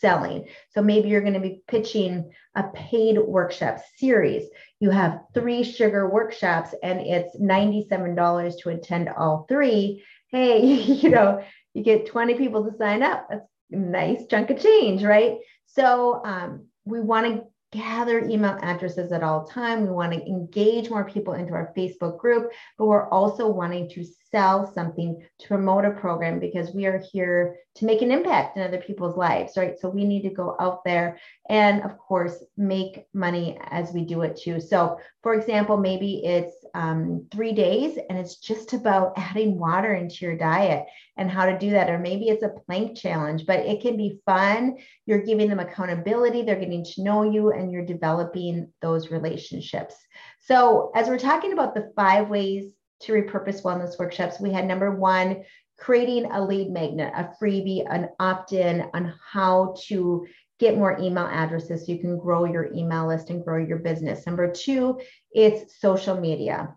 selling. 0.00 0.46
So 0.70 0.82
maybe 0.82 1.08
you're 1.08 1.20
going 1.22 1.34
to 1.34 1.40
be 1.40 1.62
pitching 1.66 2.30
a 2.54 2.64
paid 2.74 3.18
workshop 3.18 3.78
series. 3.96 4.48
You 4.78 4.90
have 4.90 5.20
three 5.34 5.62
sugar 5.64 6.08
workshops 6.08 6.74
and 6.82 7.00
it's 7.00 7.36
$97 7.36 8.58
to 8.60 8.68
attend 8.70 9.08
all 9.08 9.46
three. 9.48 10.04
Hey, 10.28 10.60
you 10.82 11.10
know, 11.10 11.42
you 11.74 11.82
get 11.82 12.06
20 12.06 12.34
people 12.34 12.64
to 12.64 12.76
sign 12.78 13.02
up. 13.02 13.26
That's 13.28 13.46
nice 13.70 14.26
chunk 14.26 14.50
of 14.50 14.60
change, 14.60 15.02
right? 15.02 15.38
So 15.66 16.20
um, 16.24 16.66
we 16.84 17.00
want 17.00 17.26
to 17.26 17.44
gather 17.72 18.18
email 18.18 18.58
addresses 18.62 19.12
at 19.12 19.22
all 19.22 19.44
time. 19.44 19.82
We 19.82 19.90
want 19.90 20.12
to 20.12 20.26
engage 20.26 20.90
more 20.90 21.04
people 21.04 21.34
into 21.34 21.52
our 21.52 21.72
Facebook 21.76 22.18
group, 22.18 22.50
but 22.76 22.86
we're 22.86 23.08
also 23.10 23.46
wanting 23.46 23.88
to 23.90 24.04
sell 24.30 24.72
something 24.72 25.24
to 25.38 25.46
promote 25.46 25.84
a 25.84 25.92
program 25.92 26.40
because 26.40 26.74
we 26.74 26.86
are 26.86 27.00
here 27.12 27.56
to 27.76 27.84
make 27.84 28.02
an 28.02 28.10
impact 28.10 28.56
in 28.56 28.62
other 28.64 28.78
people's 28.78 29.16
lives, 29.16 29.56
right? 29.56 29.78
So 29.78 29.88
we 29.88 30.04
need 30.04 30.22
to 30.22 30.30
go 30.30 30.56
out 30.58 30.82
there 30.84 31.18
and, 31.48 31.82
of 31.82 31.96
course, 31.96 32.42
make 32.56 33.06
money 33.14 33.58
as 33.70 33.92
we 33.92 34.04
do 34.04 34.22
it 34.22 34.36
too. 34.36 34.60
So, 34.60 34.98
for 35.22 35.34
example, 35.34 35.76
maybe 35.76 36.24
it's 36.24 36.59
um, 36.74 37.26
three 37.30 37.52
days 37.52 37.98
and 38.08 38.18
it's 38.18 38.36
just 38.36 38.72
about 38.72 39.12
adding 39.16 39.58
water 39.58 39.94
into 39.94 40.24
your 40.24 40.36
diet 40.36 40.86
and 41.16 41.30
how 41.30 41.46
to 41.46 41.58
do 41.58 41.70
that. 41.70 41.90
Or 41.90 41.98
maybe 41.98 42.28
it's 42.28 42.42
a 42.42 42.48
plank 42.66 42.96
challenge, 42.96 43.46
but 43.46 43.60
it 43.60 43.80
can 43.80 43.96
be 43.96 44.20
fun. 44.24 44.78
You're 45.06 45.22
giving 45.22 45.48
them 45.48 45.60
accountability, 45.60 46.42
they're 46.42 46.56
getting 46.56 46.84
to 46.84 47.02
know 47.02 47.22
you, 47.22 47.52
and 47.52 47.70
you're 47.70 47.84
developing 47.84 48.72
those 48.80 49.10
relationships. 49.10 49.94
So, 50.40 50.90
as 50.94 51.08
we're 51.08 51.18
talking 51.18 51.52
about 51.52 51.74
the 51.74 51.92
five 51.94 52.28
ways 52.28 52.72
to 53.00 53.12
repurpose 53.12 53.62
wellness 53.62 53.98
workshops, 53.98 54.40
we 54.40 54.52
had 54.52 54.66
number 54.66 54.94
one, 54.94 55.44
creating 55.78 56.30
a 56.30 56.44
lead 56.44 56.70
magnet, 56.70 57.12
a 57.16 57.30
freebie, 57.40 57.86
an 57.88 58.08
opt 58.18 58.52
in 58.52 58.88
on 58.94 59.14
how 59.32 59.74
to 59.86 60.26
get 60.60 60.76
more 60.76 60.98
email 61.00 61.26
addresses 61.26 61.86
so 61.86 61.92
you 61.92 61.98
can 61.98 62.18
grow 62.18 62.44
your 62.44 62.72
email 62.72 63.08
list 63.08 63.30
and 63.30 63.42
grow 63.42 63.56
your 63.56 63.78
business. 63.78 64.26
Number 64.26 64.52
two, 64.52 65.00
it's 65.32 65.80
social 65.80 66.20
media. 66.20 66.76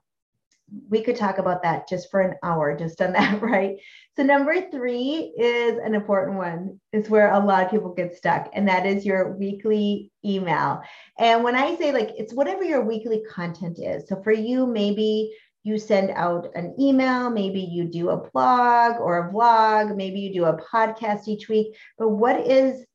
We 0.90 1.02
could 1.02 1.18
talk 1.18 1.38
about 1.38 1.62
that 1.64 1.88
just 1.88 2.10
for 2.10 2.22
an 2.22 2.36
hour, 2.42 2.76
just 2.76 3.02
on 3.02 3.12
that, 3.12 3.42
right? 3.42 3.76
So, 4.16 4.24
number 4.24 4.72
three 4.72 5.34
is 5.38 5.78
an 5.78 5.94
important 5.94 6.38
one, 6.38 6.80
It's 6.94 7.10
where 7.10 7.32
a 7.32 7.46
lot 7.46 7.66
of 7.66 7.70
people 7.70 7.94
get 7.94 8.16
stuck, 8.16 8.50
and 8.54 8.68
that 8.70 8.86
is 8.86 9.06
your 9.06 9.34
weekly 9.34 10.12
email. 10.26 10.82
And 11.20 11.44
when 11.44 11.56
I 11.56 11.76
say 11.76 11.92
like 11.92 12.12
it's 12.18 12.34
whatever 12.34 12.64
your 12.64 12.82
weekly 12.82 13.24
content 13.30 13.78
is. 13.80 14.08
So, 14.08 14.24
for 14.24 14.32
you, 14.32 14.66
maybe 14.66 15.36
you 15.64 15.78
send 15.78 16.10
out 16.12 16.48
an 16.56 16.76
email, 16.80 17.30
maybe 17.30 17.62
you 17.62 17.86
do 17.86 18.10
a 18.10 18.30
blog 18.32 19.00
or 19.00 19.28
a 19.28 19.34
vlog, 19.34 19.96
maybe 19.96 20.20
you 20.20 20.34
do 20.34 20.46
a 20.46 20.58
podcast 20.58 21.28
each 21.28 21.50
week. 21.50 21.76
But 21.98 22.10
what 22.10 22.40
is 22.40 22.86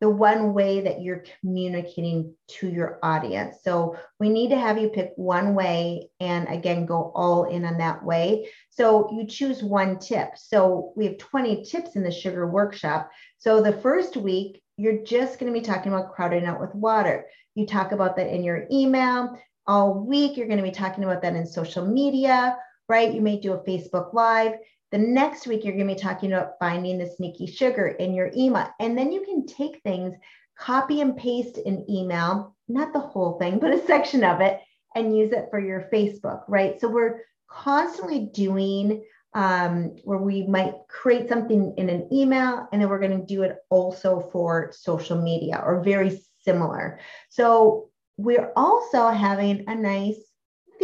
the 0.00 0.10
one 0.10 0.52
way 0.52 0.80
that 0.82 1.02
you're 1.02 1.24
communicating 1.40 2.34
to 2.48 2.68
your 2.68 2.98
audience. 3.02 3.58
So 3.62 3.96
we 4.18 4.28
need 4.28 4.50
to 4.50 4.58
have 4.58 4.78
you 4.78 4.88
pick 4.88 5.12
one 5.16 5.54
way 5.54 6.10
and 6.20 6.48
again 6.48 6.84
go 6.84 7.12
all 7.14 7.44
in 7.44 7.64
on 7.64 7.78
that 7.78 8.04
way. 8.04 8.50
So 8.70 9.08
you 9.12 9.26
choose 9.26 9.62
one 9.62 9.98
tip. 9.98 10.36
So 10.36 10.92
we 10.96 11.06
have 11.06 11.18
20 11.18 11.64
tips 11.64 11.96
in 11.96 12.02
the 12.02 12.10
sugar 12.10 12.46
workshop. 12.46 13.10
So 13.38 13.62
the 13.62 13.72
first 13.72 14.16
week, 14.16 14.60
you're 14.76 15.04
just 15.04 15.38
going 15.38 15.52
to 15.52 15.58
be 15.58 15.64
talking 15.64 15.92
about 15.92 16.12
crowding 16.12 16.46
out 16.46 16.60
with 16.60 16.74
water. 16.74 17.26
You 17.54 17.66
talk 17.66 17.92
about 17.92 18.16
that 18.16 18.34
in 18.34 18.42
your 18.42 18.66
email. 18.72 19.38
All 19.66 19.94
week, 19.94 20.36
you're 20.36 20.48
going 20.48 20.58
to 20.58 20.64
be 20.64 20.70
talking 20.70 21.04
about 21.04 21.22
that 21.22 21.36
in 21.36 21.46
social 21.46 21.86
media, 21.86 22.58
right? 22.88 23.14
You 23.14 23.20
may 23.20 23.38
do 23.38 23.52
a 23.52 23.64
Facebook 23.64 24.12
Live. 24.12 24.54
The 24.94 25.00
next 25.00 25.48
week, 25.48 25.64
you're 25.64 25.74
going 25.74 25.88
to 25.88 25.94
be 25.96 26.00
talking 26.00 26.32
about 26.32 26.52
finding 26.60 26.98
the 26.98 27.10
sneaky 27.16 27.48
sugar 27.48 27.88
in 27.88 28.14
your 28.14 28.30
email. 28.36 28.68
And 28.78 28.96
then 28.96 29.10
you 29.10 29.24
can 29.24 29.44
take 29.44 29.82
things, 29.82 30.14
copy 30.56 31.00
and 31.00 31.16
paste 31.16 31.58
an 31.58 31.84
email, 31.90 32.54
not 32.68 32.92
the 32.92 33.00
whole 33.00 33.36
thing, 33.40 33.58
but 33.60 33.74
a 33.74 33.84
section 33.86 34.22
of 34.22 34.40
it, 34.40 34.60
and 34.94 35.18
use 35.18 35.32
it 35.32 35.48
for 35.50 35.58
your 35.58 35.88
Facebook, 35.92 36.44
right? 36.46 36.80
So 36.80 36.88
we're 36.88 37.22
constantly 37.50 38.26
doing 38.26 39.02
um, 39.34 39.96
where 40.04 40.18
we 40.18 40.46
might 40.46 40.74
create 40.88 41.28
something 41.28 41.74
in 41.76 41.88
an 41.88 42.08
email 42.12 42.68
and 42.70 42.80
then 42.80 42.88
we're 42.88 43.00
going 43.00 43.18
to 43.18 43.26
do 43.26 43.42
it 43.42 43.56
also 43.70 44.20
for 44.30 44.70
social 44.72 45.20
media 45.20 45.60
or 45.66 45.82
very 45.82 46.22
similar. 46.44 47.00
So 47.30 47.88
we're 48.16 48.52
also 48.54 49.08
having 49.08 49.64
a 49.66 49.74
nice 49.74 50.20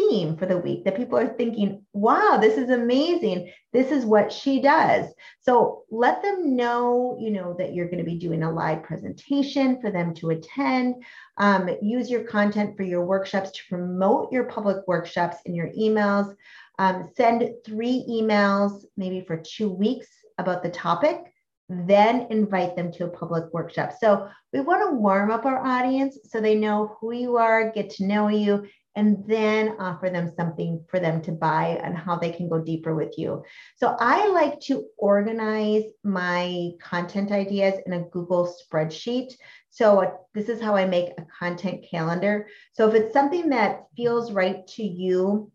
theme 0.01 0.37
for 0.37 0.47
the 0.47 0.59
week 0.59 0.85
that 0.85 0.97
people 0.97 1.19
are 1.19 1.35
thinking, 1.35 1.85
wow, 1.93 2.39
this 2.41 2.57
is 2.57 2.71
amazing. 2.71 3.53
This 3.73 3.91
is 3.91 4.05
what 4.05 4.33
she 4.33 4.61
does. 4.61 5.13
So 5.41 5.83
let 5.91 6.23
them 6.23 6.57
know, 6.57 7.17
you 7.21 7.31
know, 7.31 7.55
that 7.59 7.75
you're 7.75 7.89
going 7.89 7.99
to 7.99 8.05
be 8.05 8.19
doing 8.19 8.43
a 8.43 8.53
live 8.53 8.83
presentation 8.83 9.81
for 9.81 9.91
them 9.91 10.15
to 10.15 10.31
attend. 10.31 11.03
Um, 11.37 11.69
use 11.83 12.11
your 12.11 12.25
content 12.25 12.77
for 12.77 12.83
your 12.83 13.05
workshops 13.05 13.51
to 13.53 13.63
promote 13.69 14.33
your 14.33 14.45
public 14.45 14.87
workshops 14.87 15.39
in 15.45 15.55
your 15.55 15.69
emails. 15.71 16.35
Um, 16.79 17.11
send 17.17 17.51
three 17.65 18.05
emails, 18.09 18.85
maybe 18.97 19.25
for 19.27 19.37
two 19.37 19.71
weeks 19.71 20.09
about 20.39 20.63
the 20.63 20.71
topic 20.71 21.31
then 21.71 22.27
invite 22.31 22.75
them 22.75 22.91
to 22.91 23.05
a 23.05 23.09
public 23.09 23.45
workshop. 23.53 23.93
So 23.99 24.29
we 24.53 24.61
want 24.61 24.83
to 24.83 24.97
warm 24.97 25.31
up 25.31 25.47
our 25.47 25.65
audience 25.65 26.19
so 26.25 26.41
they 26.41 26.57
know 26.57 26.97
who 27.01 27.13
you 27.13 27.37
are, 27.37 27.71
get 27.71 27.91
to 27.91 28.07
know 28.07 28.27
you, 28.27 28.67
and 29.01 29.25
then 29.27 29.77
offer 29.79 30.11
them 30.11 30.31
something 30.37 30.85
for 30.91 31.01
them 31.01 31.23
to 31.23 31.33
buy 31.33 31.81
and 31.83 31.97
how 31.97 32.17
they 32.17 32.31
can 32.31 32.51
go 32.51 32.61
deeper 32.61 32.95
with 32.95 33.17
you. 33.17 33.43
So 33.77 33.97
I 33.99 34.29
like 34.29 34.61
to 34.69 34.85
organize 34.99 35.85
my 36.05 36.73
content 36.83 37.33
ideas 37.33 37.81
in 37.87 37.95
a 37.95 38.03
Google 38.11 38.55
spreadsheet. 38.61 39.33
So 39.71 40.19
this 40.35 40.51
is 40.51 40.61
how 40.61 40.77
I 40.77 40.85
make 40.85 41.13
a 41.17 41.27
content 41.39 41.87
calendar. 41.91 42.49
So 42.75 42.91
if 42.91 42.95
it's 42.95 43.15
something 43.15 43.49
that 43.49 43.87
feels 43.97 44.33
right 44.33 44.67
to 44.77 44.83
you, 44.83 45.51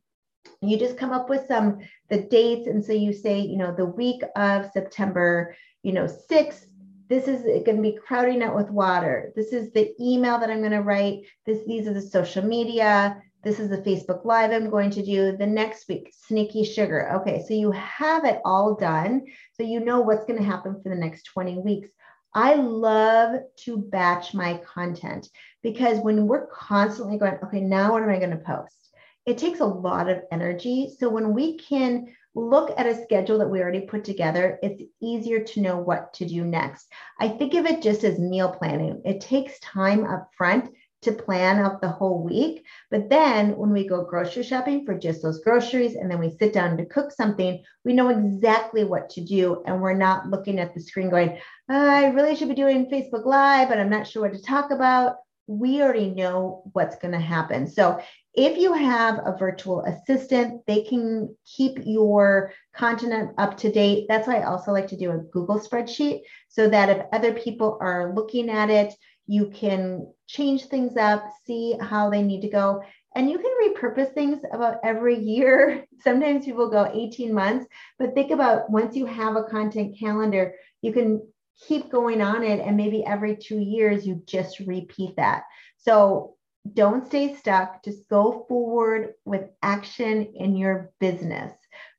you 0.61 0.79
just 0.79 0.97
come 0.97 1.11
up 1.11 1.29
with 1.29 1.45
some 1.47 1.77
the 2.09 2.23
dates 2.23 2.65
and 2.65 2.83
so 2.83 2.93
you 2.93 3.13
say, 3.13 3.41
you 3.41 3.57
know, 3.57 3.75
the 3.75 3.85
week 3.85 4.23
of 4.35 4.71
September, 4.73 5.55
you 5.83 5.93
know, 5.93 6.07
6th 6.31 6.65
this 7.07 7.27
is 7.27 7.43
going 7.43 7.77
to 7.77 7.81
be 7.81 7.97
crowding 8.05 8.41
out 8.41 8.55
with 8.55 8.69
water. 8.69 9.31
This 9.35 9.53
is 9.53 9.71
the 9.71 9.93
email 10.01 10.39
that 10.39 10.49
I'm 10.49 10.59
going 10.59 10.71
to 10.71 10.81
write. 10.81 11.21
This, 11.45 11.59
these 11.67 11.87
are 11.87 11.93
the 11.93 12.01
social 12.01 12.43
media. 12.43 13.21
This 13.45 13.59
is 13.59 13.69
the 13.69 13.77
Facebook 13.77 14.25
Live 14.25 14.49
I'm 14.49 14.71
going 14.71 14.89
to 14.89 15.05
do 15.05 15.37
the 15.37 15.45
next 15.45 15.87
week, 15.87 16.11
sneaky 16.17 16.63
sugar. 16.63 17.11
Okay, 17.17 17.45
so 17.47 17.53
you 17.53 17.69
have 17.73 18.25
it 18.25 18.41
all 18.43 18.73
done. 18.73 19.21
So 19.53 19.61
you 19.61 19.81
know 19.81 19.99
what's 19.99 20.25
going 20.25 20.39
to 20.39 20.43
happen 20.43 20.81
for 20.81 20.89
the 20.89 20.95
next 20.95 21.25
20 21.25 21.59
weeks. 21.59 21.89
I 22.33 22.55
love 22.55 23.41
to 23.65 23.77
batch 23.77 24.33
my 24.33 24.59
content 24.65 25.29
because 25.61 25.99
when 25.99 26.25
we're 26.25 26.47
constantly 26.47 27.19
going, 27.19 27.37
okay, 27.43 27.61
now 27.61 27.91
what 27.91 28.01
am 28.01 28.09
I 28.09 28.17
going 28.17 28.31
to 28.31 28.37
post? 28.37 28.89
It 29.27 29.37
takes 29.37 29.59
a 29.59 29.65
lot 29.65 30.09
of 30.09 30.23
energy. 30.31 30.95
So 30.97 31.07
when 31.07 31.31
we 31.31 31.59
can 31.59 32.07
look 32.33 32.73
at 32.79 32.87
a 32.87 33.03
schedule 33.03 33.37
that 33.37 33.49
we 33.49 33.61
already 33.61 33.81
put 33.81 34.03
together, 34.03 34.57
it's 34.63 34.81
easier 35.03 35.43
to 35.43 35.61
know 35.61 35.77
what 35.77 36.15
to 36.15 36.25
do 36.25 36.43
next. 36.43 36.87
I 37.19 37.27
think 37.27 37.53
of 37.53 37.67
it 37.67 37.83
just 37.83 38.03
as 38.03 38.17
meal 38.17 38.49
planning. 38.49 39.03
It 39.05 39.21
takes 39.21 39.59
time 39.59 40.03
up 40.03 40.31
front 40.35 40.71
to 41.01 41.11
plan 41.11 41.59
out 41.59 41.81
the 41.81 41.89
whole 41.89 42.23
week. 42.23 42.65
But 42.89 43.09
then 43.09 43.55
when 43.57 43.71
we 43.71 43.87
go 43.87 44.03
grocery 44.03 44.43
shopping 44.43 44.85
for 44.85 44.97
just 44.97 45.21
those 45.21 45.41
groceries 45.41 45.95
and 45.95 46.09
then 46.09 46.19
we 46.19 46.35
sit 46.37 46.53
down 46.53 46.77
to 46.77 46.85
cook 46.85 47.11
something, 47.11 47.63
we 47.83 47.93
know 47.93 48.09
exactly 48.09 48.83
what 48.83 49.09
to 49.11 49.21
do. 49.23 49.61
And 49.65 49.81
we're 49.81 49.93
not 49.93 50.29
looking 50.29 50.59
at 50.59 50.73
the 50.73 50.81
screen 50.81 51.09
going, 51.09 51.37
I 51.69 52.07
really 52.07 52.35
should 52.35 52.49
be 52.49 52.55
doing 52.55 52.89
Facebook 52.89 53.25
Live, 53.25 53.69
but 53.69 53.79
I'm 53.79 53.89
not 53.89 54.07
sure 54.07 54.23
what 54.23 54.33
to 54.33 54.41
talk 54.41 54.71
about. 54.71 55.17
We 55.47 55.81
already 55.81 56.09
know 56.09 56.63
what's 56.73 56.95
going 56.95 57.13
to 57.13 57.19
happen. 57.19 57.67
So 57.67 58.01
if 58.33 58.57
you 58.57 58.73
have 58.73 59.19
a 59.19 59.37
virtual 59.37 59.83
assistant, 59.83 60.65
they 60.65 60.81
can 60.83 61.35
keep 61.45 61.77
your 61.85 62.51
content 62.75 63.31
up 63.37 63.57
to 63.57 63.71
date. 63.71 64.07
That's 64.09 64.27
why 64.27 64.39
I 64.39 64.45
also 64.45 64.71
like 64.71 64.87
to 64.87 64.97
do 64.97 65.11
a 65.11 65.19
Google 65.19 65.59
spreadsheet 65.59 66.21
so 66.49 66.67
that 66.67 66.89
if 66.89 67.05
other 67.13 67.33
people 67.33 67.77
are 67.79 68.13
looking 68.13 68.49
at 68.49 68.69
it, 68.69 68.93
you 69.27 69.47
can 69.47 70.11
change 70.27 70.65
things 70.65 70.97
up, 70.97 71.23
see 71.45 71.75
how 71.79 72.09
they 72.09 72.21
need 72.21 72.41
to 72.41 72.49
go. 72.49 72.83
And 73.15 73.29
you 73.29 73.37
can 73.37 73.51
repurpose 73.63 74.13
things 74.13 74.39
about 74.51 74.77
every 74.83 75.17
year. 75.17 75.85
Sometimes 76.01 76.45
people 76.45 76.69
go 76.69 76.91
18 76.93 77.33
months, 77.33 77.65
but 77.97 78.13
think 78.13 78.31
about 78.31 78.69
once 78.69 78.95
you 78.95 79.05
have 79.05 79.35
a 79.35 79.43
content 79.43 79.97
calendar, 79.97 80.53
you 80.81 80.91
can 80.91 81.21
keep 81.67 81.89
going 81.89 82.21
on 82.21 82.43
it. 82.43 82.59
And 82.59 82.75
maybe 82.75 83.05
every 83.05 83.35
two 83.35 83.59
years, 83.59 84.05
you 84.05 84.21
just 84.27 84.59
repeat 84.59 85.15
that. 85.15 85.43
So 85.77 86.35
don't 86.73 87.05
stay 87.05 87.35
stuck. 87.35 87.83
Just 87.83 88.09
go 88.09 88.45
forward 88.47 89.13
with 89.23 89.49
action 89.61 90.33
in 90.35 90.55
your 90.55 90.91
business, 90.99 91.53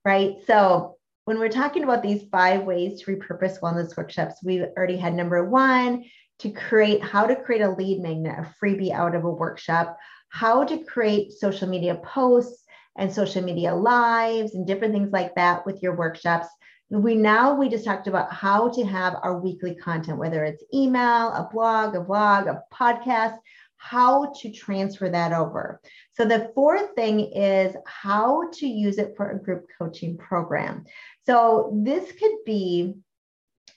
right? 0.04 0.36
So 0.46 0.96
when 1.24 1.38
we're 1.38 1.48
talking 1.48 1.82
about 1.82 2.02
these 2.02 2.24
five 2.30 2.62
ways 2.62 3.00
to 3.00 3.16
repurpose 3.16 3.60
wellness 3.60 3.96
workshops, 3.96 4.36
we've 4.44 4.66
already 4.76 4.96
had 4.96 5.14
number 5.14 5.44
one, 5.44 6.04
to 6.38 6.50
create 6.50 7.02
how 7.02 7.26
to 7.26 7.36
create 7.36 7.62
a 7.62 7.70
lead 7.70 8.02
magnet, 8.02 8.38
a 8.38 8.54
freebie 8.62 8.92
out 8.92 9.14
of 9.14 9.24
a 9.24 9.30
workshop, 9.30 9.96
how 10.28 10.64
to 10.64 10.84
create 10.84 11.32
social 11.32 11.68
media 11.68 11.96
posts 12.04 12.64
and 12.98 13.12
social 13.12 13.42
media 13.42 13.74
lives 13.74 14.54
and 14.54 14.66
different 14.66 14.92
things 14.92 15.12
like 15.12 15.34
that 15.34 15.64
with 15.66 15.82
your 15.82 15.96
workshops. 15.96 16.48
We 16.88 17.14
now 17.14 17.54
we 17.54 17.68
just 17.68 17.84
talked 17.84 18.06
about 18.06 18.32
how 18.32 18.68
to 18.70 18.84
have 18.84 19.16
our 19.22 19.40
weekly 19.40 19.74
content, 19.74 20.18
whether 20.18 20.44
it's 20.44 20.62
email, 20.72 21.28
a 21.32 21.48
blog, 21.52 21.96
a 21.96 22.00
vlog, 22.00 22.48
a 22.48 22.62
podcast, 22.72 23.38
how 23.76 24.32
to 24.40 24.52
transfer 24.52 25.08
that 25.08 25.32
over. 25.32 25.80
So 26.14 26.24
the 26.24 26.50
fourth 26.54 26.94
thing 26.94 27.32
is 27.32 27.74
how 27.86 28.50
to 28.54 28.66
use 28.66 28.98
it 28.98 29.14
for 29.16 29.30
a 29.30 29.38
group 29.38 29.66
coaching 29.78 30.16
program. 30.16 30.84
So 31.24 31.72
this 31.84 32.10
could 32.12 32.36
be, 32.44 32.94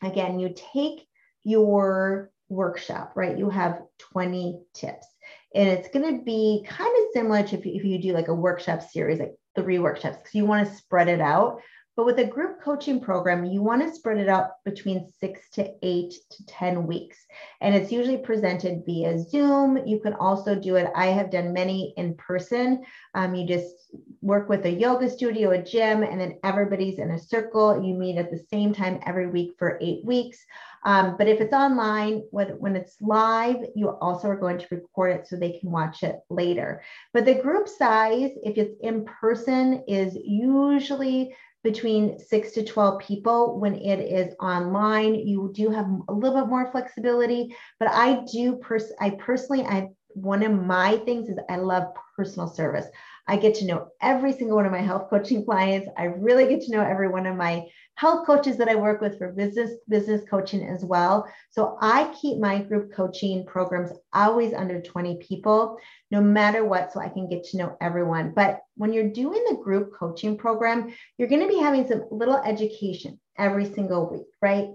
again, 0.03 0.39
you 0.39 0.53
take 0.55 1.05
your 1.43 2.31
workshop, 2.49 3.13
right? 3.15 3.37
You 3.37 3.49
have 3.49 3.81
20 3.99 4.59
tips. 4.73 5.07
And 5.55 5.69
it's 5.69 5.89
going 5.89 6.17
to 6.17 6.23
be 6.23 6.65
kind 6.67 6.91
of 6.99 7.05
similar 7.13 7.43
to 7.43 7.57
if 7.57 7.65
you, 7.65 7.73
if 7.75 7.83
you 7.83 7.99
do 7.99 8.13
like 8.13 8.27
a 8.27 8.33
workshop 8.33 8.81
series, 8.81 9.19
like 9.19 9.35
three 9.55 9.79
workshops, 9.79 10.17
because 10.17 10.35
you 10.35 10.45
want 10.45 10.67
to 10.67 10.75
spread 10.75 11.07
it 11.07 11.21
out. 11.21 11.61
But 11.99 12.05
with 12.05 12.19
a 12.19 12.25
group 12.25 12.61
coaching 12.61 13.01
program, 13.01 13.43
you 13.43 13.61
want 13.61 13.81
to 13.81 13.93
spread 13.93 14.19
it 14.19 14.29
out 14.29 14.63
between 14.63 15.11
six 15.19 15.49
to 15.55 15.69
eight 15.83 16.13
to 16.31 16.45
10 16.45 16.87
weeks. 16.87 17.17
And 17.59 17.75
it's 17.75 17.91
usually 17.91 18.19
presented 18.19 18.83
via 18.85 19.19
Zoom. 19.19 19.85
You 19.85 19.99
can 19.99 20.13
also 20.13 20.55
do 20.55 20.77
it. 20.77 20.89
I 20.95 21.07
have 21.07 21.29
done 21.29 21.51
many 21.51 21.93
in 21.97 22.15
person. 22.15 22.85
Um, 23.15 23.35
you 23.35 23.45
just 23.45 23.75
work 24.21 24.47
with 24.47 24.65
a 24.65 24.71
yoga 24.71 25.09
studio, 25.09 25.49
a 25.49 25.61
gym, 25.61 26.03
and 26.03 26.21
then 26.21 26.39
everybody's 26.41 26.99
in 26.99 27.11
a 27.11 27.19
circle. 27.19 27.83
You 27.83 27.95
meet 27.95 28.17
at 28.17 28.31
the 28.31 28.45
same 28.49 28.73
time 28.73 29.01
every 29.05 29.27
week 29.27 29.55
for 29.59 29.77
eight 29.81 30.05
weeks. 30.05 30.37
Um, 30.85 31.17
but 31.17 31.27
if 31.27 31.41
it's 31.41 31.53
online, 31.53 32.23
when, 32.31 32.47
when 32.59 32.77
it's 32.77 32.95
live, 33.01 33.57
you 33.75 33.89
also 33.89 34.29
are 34.29 34.37
going 34.37 34.59
to 34.59 34.67
record 34.71 35.17
it 35.17 35.27
so 35.27 35.35
they 35.35 35.59
can 35.59 35.69
watch 35.69 36.03
it 36.03 36.19
later. 36.29 36.81
But 37.13 37.25
the 37.25 37.35
group 37.35 37.67
size, 37.67 38.31
if 38.43 38.57
it's 38.57 38.77
in 38.81 39.03
person, 39.03 39.83
is 39.87 40.17
usually 40.23 41.35
between 41.63 42.19
six 42.19 42.51
to 42.53 42.63
12 42.63 42.99
people. 42.99 43.59
When 43.59 43.75
it 43.75 43.99
is 43.99 44.33
online, 44.39 45.15
you 45.15 45.51
do 45.53 45.69
have 45.69 45.87
a 46.07 46.13
little 46.13 46.39
bit 46.39 46.49
more 46.49 46.71
flexibility. 46.71 47.55
But 47.79 47.89
I 47.89 48.23
do, 48.31 48.57
pers- 48.57 48.93
I 48.99 49.11
personally, 49.11 49.63
I 49.63 49.89
one 50.09 50.43
of 50.43 50.51
my 50.51 50.97
things 50.97 51.29
is 51.29 51.37
I 51.49 51.57
love 51.57 51.93
personal 52.15 52.47
service. 52.47 52.85
I 53.27 53.37
get 53.37 53.53
to 53.55 53.65
know 53.65 53.89
every 54.01 54.33
single 54.33 54.57
one 54.57 54.65
of 54.65 54.71
my 54.71 54.81
health 54.81 55.07
coaching 55.09 55.45
clients. 55.45 55.87
I 55.97 56.05
really 56.05 56.47
get 56.47 56.61
to 56.61 56.71
know 56.71 56.81
every 56.81 57.07
one 57.07 57.27
of 57.27 57.37
my 57.37 57.67
health 57.93 58.25
coaches 58.25 58.57
that 58.57 58.69
I 58.69 58.75
work 58.75 59.01
with 59.01 59.19
for 59.19 59.31
business 59.31 59.71
business 59.87 60.27
coaching 60.27 60.63
as 60.63 60.83
well. 60.83 61.31
So 61.51 61.77
I 61.79 62.11
keep 62.19 62.39
my 62.39 62.59
group 62.59 62.91
coaching 62.91 63.45
programs 63.45 63.91
always 64.13 64.53
under 64.53 64.81
20 64.81 65.17
people, 65.17 65.77
no 66.09 66.21
matter 66.21 66.65
what, 66.65 66.91
so 66.91 66.99
I 66.99 67.09
can 67.09 67.29
get 67.29 67.43
to 67.45 67.57
know 67.57 67.77
everyone. 67.81 68.33
But 68.35 68.61
when 68.77 68.93
you're 68.93 69.11
doing 69.11 69.43
the 69.47 69.57
group 69.57 69.93
coaching 69.93 70.35
program, 70.35 70.91
you're 71.17 71.27
going 71.27 71.41
to 71.43 71.47
be 71.47 71.59
having 71.59 71.87
some 71.87 72.05
little 72.09 72.37
education 72.37 73.19
every 73.37 73.71
single 73.71 74.09
week, 74.09 74.27
right? 74.41 74.69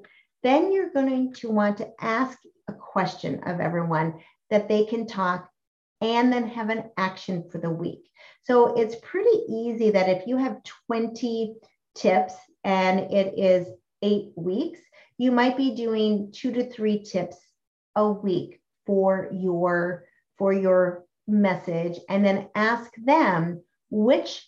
Then 0.44 0.72
you're 0.72 0.92
going 0.92 1.32
to 1.34 1.50
want 1.50 1.78
to 1.78 1.90
ask 2.00 2.38
a 2.68 2.72
question 2.72 3.42
of 3.44 3.58
everyone 3.58 4.20
that 4.50 4.68
they 4.68 4.84
can 4.84 5.06
talk 5.06 5.48
and 6.00 6.32
then 6.32 6.48
have 6.48 6.70
an 6.70 6.84
action 6.96 7.48
for 7.50 7.58
the 7.58 7.70
week. 7.70 8.10
So 8.42 8.74
it's 8.76 8.96
pretty 9.02 9.42
easy 9.48 9.90
that 9.90 10.08
if 10.08 10.26
you 10.26 10.36
have 10.36 10.62
20 10.88 11.54
tips 11.94 12.34
and 12.62 13.00
it 13.12 13.38
is 13.38 13.68
eight 14.02 14.32
weeks, 14.36 14.80
you 15.16 15.32
might 15.32 15.56
be 15.56 15.74
doing 15.74 16.30
two 16.32 16.52
to 16.52 16.68
three 16.70 17.02
tips 17.02 17.36
a 17.96 18.10
week 18.10 18.60
for 18.86 19.30
your 19.32 20.04
for 20.36 20.52
your 20.52 21.04
message 21.26 21.98
and 22.08 22.24
then 22.24 22.48
ask 22.54 22.92
them 23.04 23.62
which 23.90 24.46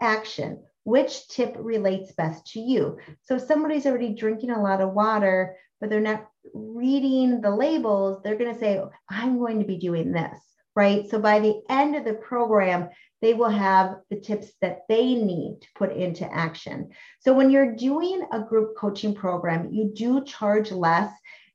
action 0.00 0.62
which 0.84 1.28
tip 1.28 1.54
relates 1.58 2.12
best 2.12 2.46
to 2.46 2.60
you 2.60 2.96
so 3.22 3.36
if 3.36 3.42
somebody's 3.42 3.84
already 3.84 4.14
drinking 4.14 4.50
a 4.50 4.62
lot 4.62 4.80
of 4.80 4.92
water 4.92 5.56
but 5.80 5.90
they're 5.90 6.00
not 6.00 6.26
reading 6.52 7.40
the 7.40 7.50
labels 7.50 8.20
they're 8.22 8.36
going 8.36 8.52
to 8.52 8.60
say 8.60 8.80
i'm 9.10 9.38
going 9.38 9.58
to 9.58 9.66
be 9.66 9.78
doing 9.78 10.12
this 10.12 10.38
right 10.76 11.08
so 11.08 11.18
by 11.18 11.40
the 11.40 11.62
end 11.70 11.96
of 11.96 12.04
the 12.04 12.14
program 12.14 12.88
they 13.24 13.32
will 13.32 13.48
have 13.48 14.00
the 14.10 14.20
tips 14.20 14.52
that 14.60 14.80
they 14.86 15.14
need 15.14 15.56
to 15.62 15.68
put 15.76 15.90
into 15.96 16.30
action. 16.30 16.90
So 17.20 17.32
when 17.32 17.50
you're 17.50 17.74
doing 17.74 18.22
a 18.30 18.42
group 18.42 18.76
coaching 18.76 19.14
program, 19.14 19.72
you 19.72 19.92
do 19.94 20.22
charge 20.26 20.70
less. 20.70 21.10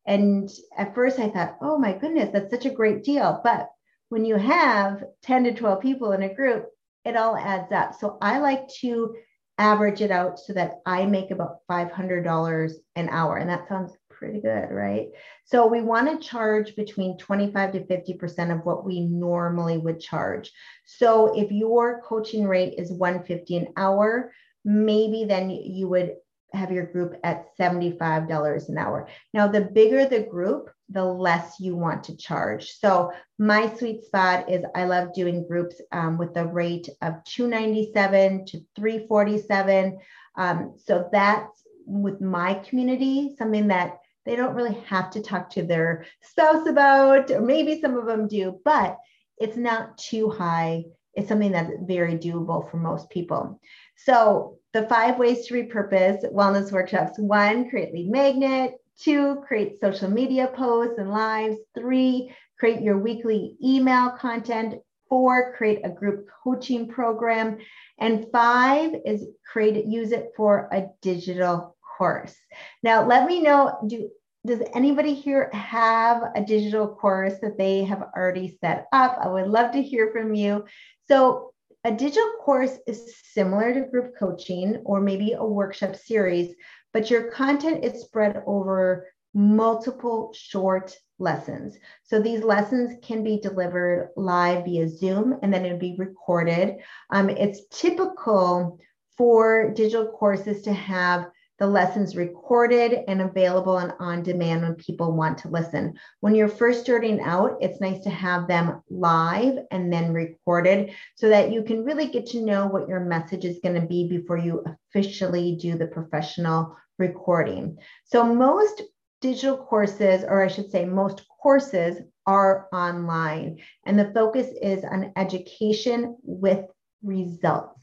And 0.08 0.50
at 0.76 0.96
first 0.96 1.20
I 1.20 1.30
thought, 1.30 1.58
oh 1.62 1.78
my 1.78 1.94
goodness, 1.96 2.32
that's 2.34 2.50
such 2.50 2.66
a 2.66 2.72
great 2.72 3.04
deal. 3.04 3.40
But 3.44 3.70
when 4.10 4.26
you 4.26 4.38
have 4.38 5.04
10 5.22 5.44
to 5.44 5.54
12 5.54 5.80
people 5.80 6.12
in 6.14 6.24
a 6.24 6.34
group, 6.34 6.66
it 7.06 7.16
all 7.16 7.38
adds 7.38 7.72
up. 7.72 7.94
So 8.00 8.18
I 8.20 8.40
like 8.40 8.68
to 8.82 9.16
average 9.60 10.02
it 10.02 10.10
out 10.10 10.40
so 10.40 10.54
that 10.54 10.80
I 10.88 11.06
make 11.06 11.30
about 11.30 11.58
$500 11.70 12.72
an 12.96 13.10
hour. 13.10 13.38
And 13.38 13.50
that 13.52 13.68
sounds 13.68 13.94
pretty 14.20 14.42
good, 14.42 14.70
right? 14.70 15.08
So 15.46 15.66
we 15.66 15.82
want 15.82 16.22
to 16.22 16.28
charge 16.28 16.76
between 16.76 17.18
25 17.18 17.72
to 17.72 17.80
50% 17.86 18.54
of 18.54 18.66
what 18.66 18.86
we 18.86 19.00
normally 19.00 19.78
would 19.78 20.02
charge. 20.02 20.52
So 20.86 21.34
if 21.40 21.52
your 21.52 22.02
coaching 22.02 22.46
rate 22.46 22.76
is 22.78 22.92
150 22.92 23.56
an 23.56 23.68
hour, 23.78 24.34
maybe 24.66 25.24
then 25.24 25.50
you 25.50 25.88
would 25.88 26.18
have 26.52 26.72
your 26.72 26.86
group 26.88 27.16
at 27.24 27.56
$75 27.58 28.70
an 28.70 28.78
hour. 28.78 29.08
Now, 29.34 29.48
the 29.48 29.62
bigger 29.62 30.06
the 30.06 30.24
group, 30.24 30.70
the 30.90 31.06
less 31.06 31.60
you 31.60 31.76
want 31.76 32.04
to 32.06 32.18
charge. 32.18 32.72
So 32.72 33.12
my 33.38 33.74
sweet 33.76 34.04
spot 34.04 34.50
is 34.50 34.66
I 34.76 34.86
love 34.86 35.14
doing 35.14 35.48
groups 35.48 35.80
um, 35.92 36.18
with 36.18 36.36
a 36.36 36.46
rate 36.46 36.90
of 37.02 37.24
297 37.26 38.46
to 38.48 38.60
347. 38.76 40.00
Um, 40.36 40.74
so 40.84 41.08
that's 41.12 41.64
with 41.86 42.22
my 42.22 42.56
community, 42.56 43.36
something 43.38 43.68
that 43.68 44.00
they 44.30 44.36
don't 44.36 44.54
really 44.54 44.78
have 44.86 45.10
to 45.10 45.24
talk 45.24 45.50
to 45.50 45.64
their 45.64 46.06
spouse 46.22 46.68
about, 46.68 47.32
or 47.32 47.42
maybe 47.42 47.82
some 47.82 47.98
of 47.98 48.06
them 48.06 48.28
do, 48.28 48.60
but 48.64 48.96
it's 49.40 49.58
not 49.58 49.98
too 49.98 50.30
high. 50.30 50.84
It's 51.16 51.28
something 51.28 51.52
that's 51.52 51.72
very 51.82 52.14
doable 52.14 52.70
for 52.70 52.78
most 52.78 53.10
people. 53.10 53.60
So, 53.98 54.60
the 54.72 54.84
five 54.84 55.18
ways 55.18 55.48
to 55.48 55.56
repurpose 55.56 56.32
wellness 56.32 56.72
workshops 56.72 57.18
one, 57.18 57.72
create 57.72 57.92
lead 57.92 58.12
magnet, 58.12 58.76
two, 59.00 59.42
create 59.48 59.82
social 59.82 60.12
media 60.12 60.52
posts 60.56 61.00
and 61.00 61.10
lives, 61.10 61.58
three, 61.74 62.32
create 62.60 62.84
your 62.84 63.00
weekly 63.00 63.58
email 63.64 64.12
content, 64.12 64.76
four, 65.10 65.56
create 65.58 65.82
a 65.84 65.90
group 65.90 66.28
coaching 66.44 66.88
program, 66.88 67.58
and 67.98 68.28
five 68.32 68.92
is 69.08 69.26
create 69.52 69.84
use 69.86 70.12
it 70.12 70.34
for 70.38 70.70
a 70.72 70.86
digital 71.02 71.76
course. 72.00 72.36
Now, 72.84 73.06
let 73.06 73.28
me 73.28 73.42
know 73.42 73.78
do 73.88 74.10
does 74.46 74.62
anybody 74.74 75.14
here 75.14 75.50
have 75.54 76.24
a 76.36 76.42
digital 76.42 76.88
course 76.88 77.34
that 77.42 77.58
they 77.58 77.84
have 77.84 78.04
already 78.16 78.58
set 78.62 78.88
up? 78.94 79.18
I 79.22 79.28
would 79.28 79.48
love 79.48 79.72
to 79.74 79.82
hear 79.82 80.12
from 80.12 80.34
you. 80.34 80.66
So, 81.08 81.54
a 81.86 81.92
digital 81.92 82.30
course 82.42 82.78
is 82.88 83.16
similar 83.24 83.74
to 83.74 83.90
group 83.90 84.14
coaching 84.18 84.82
or 84.84 85.00
maybe 85.00 85.32
a 85.34 85.46
workshop 85.46 85.96
series, 85.96 86.54
but 86.92 87.10
your 87.10 87.32
content 87.32 87.86
is 87.86 88.02
spread 88.02 88.44
over 88.46 89.08
multiple 89.34 90.34
short 90.34 90.96
lessons. 91.20 91.78
So 92.04 92.22
these 92.22 92.44
lessons 92.44 92.98
can 93.02 93.24
be 93.24 93.40
delivered 93.40 94.10
live 94.16 94.66
via 94.66 94.90
Zoom 94.90 95.38
and 95.42 95.54
then 95.54 95.66
it 95.66 95.72
would 95.72 95.80
be 95.80 95.96
recorded. 95.98 96.78
Um, 97.12 97.30
it's 97.30 97.62
typical 97.72 98.80
for 99.18 99.72
digital 99.74 100.08
courses 100.08 100.62
to 100.64 100.74
have 100.74 101.30
the 101.60 101.68
lessons 101.68 102.16
recorded 102.16 103.00
and 103.08 103.22
available 103.22 103.78
and 103.78 103.94
on 104.00 104.24
demand 104.24 104.62
when 104.62 104.76
people 104.76 105.12
want 105.12 105.38
to 105.40 105.50
listen. 105.50 105.94
When 106.22 106.34
you're 106.34 106.48
first 106.48 106.82
starting 106.82 107.20
out, 107.22 107.58
it's 107.60 107.82
nice 107.82 108.02
to 108.04 108.10
have 108.10 108.48
them 108.48 108.82
live 108.90 109.60
and 109.70 109.92
then 109.92 110.14
recorded 110.14 110.94
so 111.16 111.28
that 111.30 111.52
you 111.52 111.64
can 111.64 111.84
really 111.84 112.08
get 112.08 112.28
to 112.28 112.46
know 112.46 112.68
what 112.68 112.88
your 112.88 113.02
message 113.02 113.44
is 113.44 113.60
going 113.62 113.80
to 113.80 113.86
be 113.86 114.08
before 114.08 114.38
you 114.38 114.64
officially 114.94 115.58
do 115.58 115.78
the 115.78 115.88
professional 115.88 116.78
recording. 116.98 117.78
So, 118.06 118.24
most 118.24 118.82
digital 119.22 119.58
courses, 119.58 120.24
or 120.24 120.44
I 120.44 120.48
should 120.48 120.72
say, 120.72 120.86
most 120.86 121.26
courses 121.42 121.98
are 122.26 122.68
online, 122.72 123.60
and 123.86 124.00
the 124.00 124.12
focus 124.14 124.48
is 124.62 124.86
on 124.86 125.12
education 125.18 126.16
with 126.24 126.66
results 127.04 127.80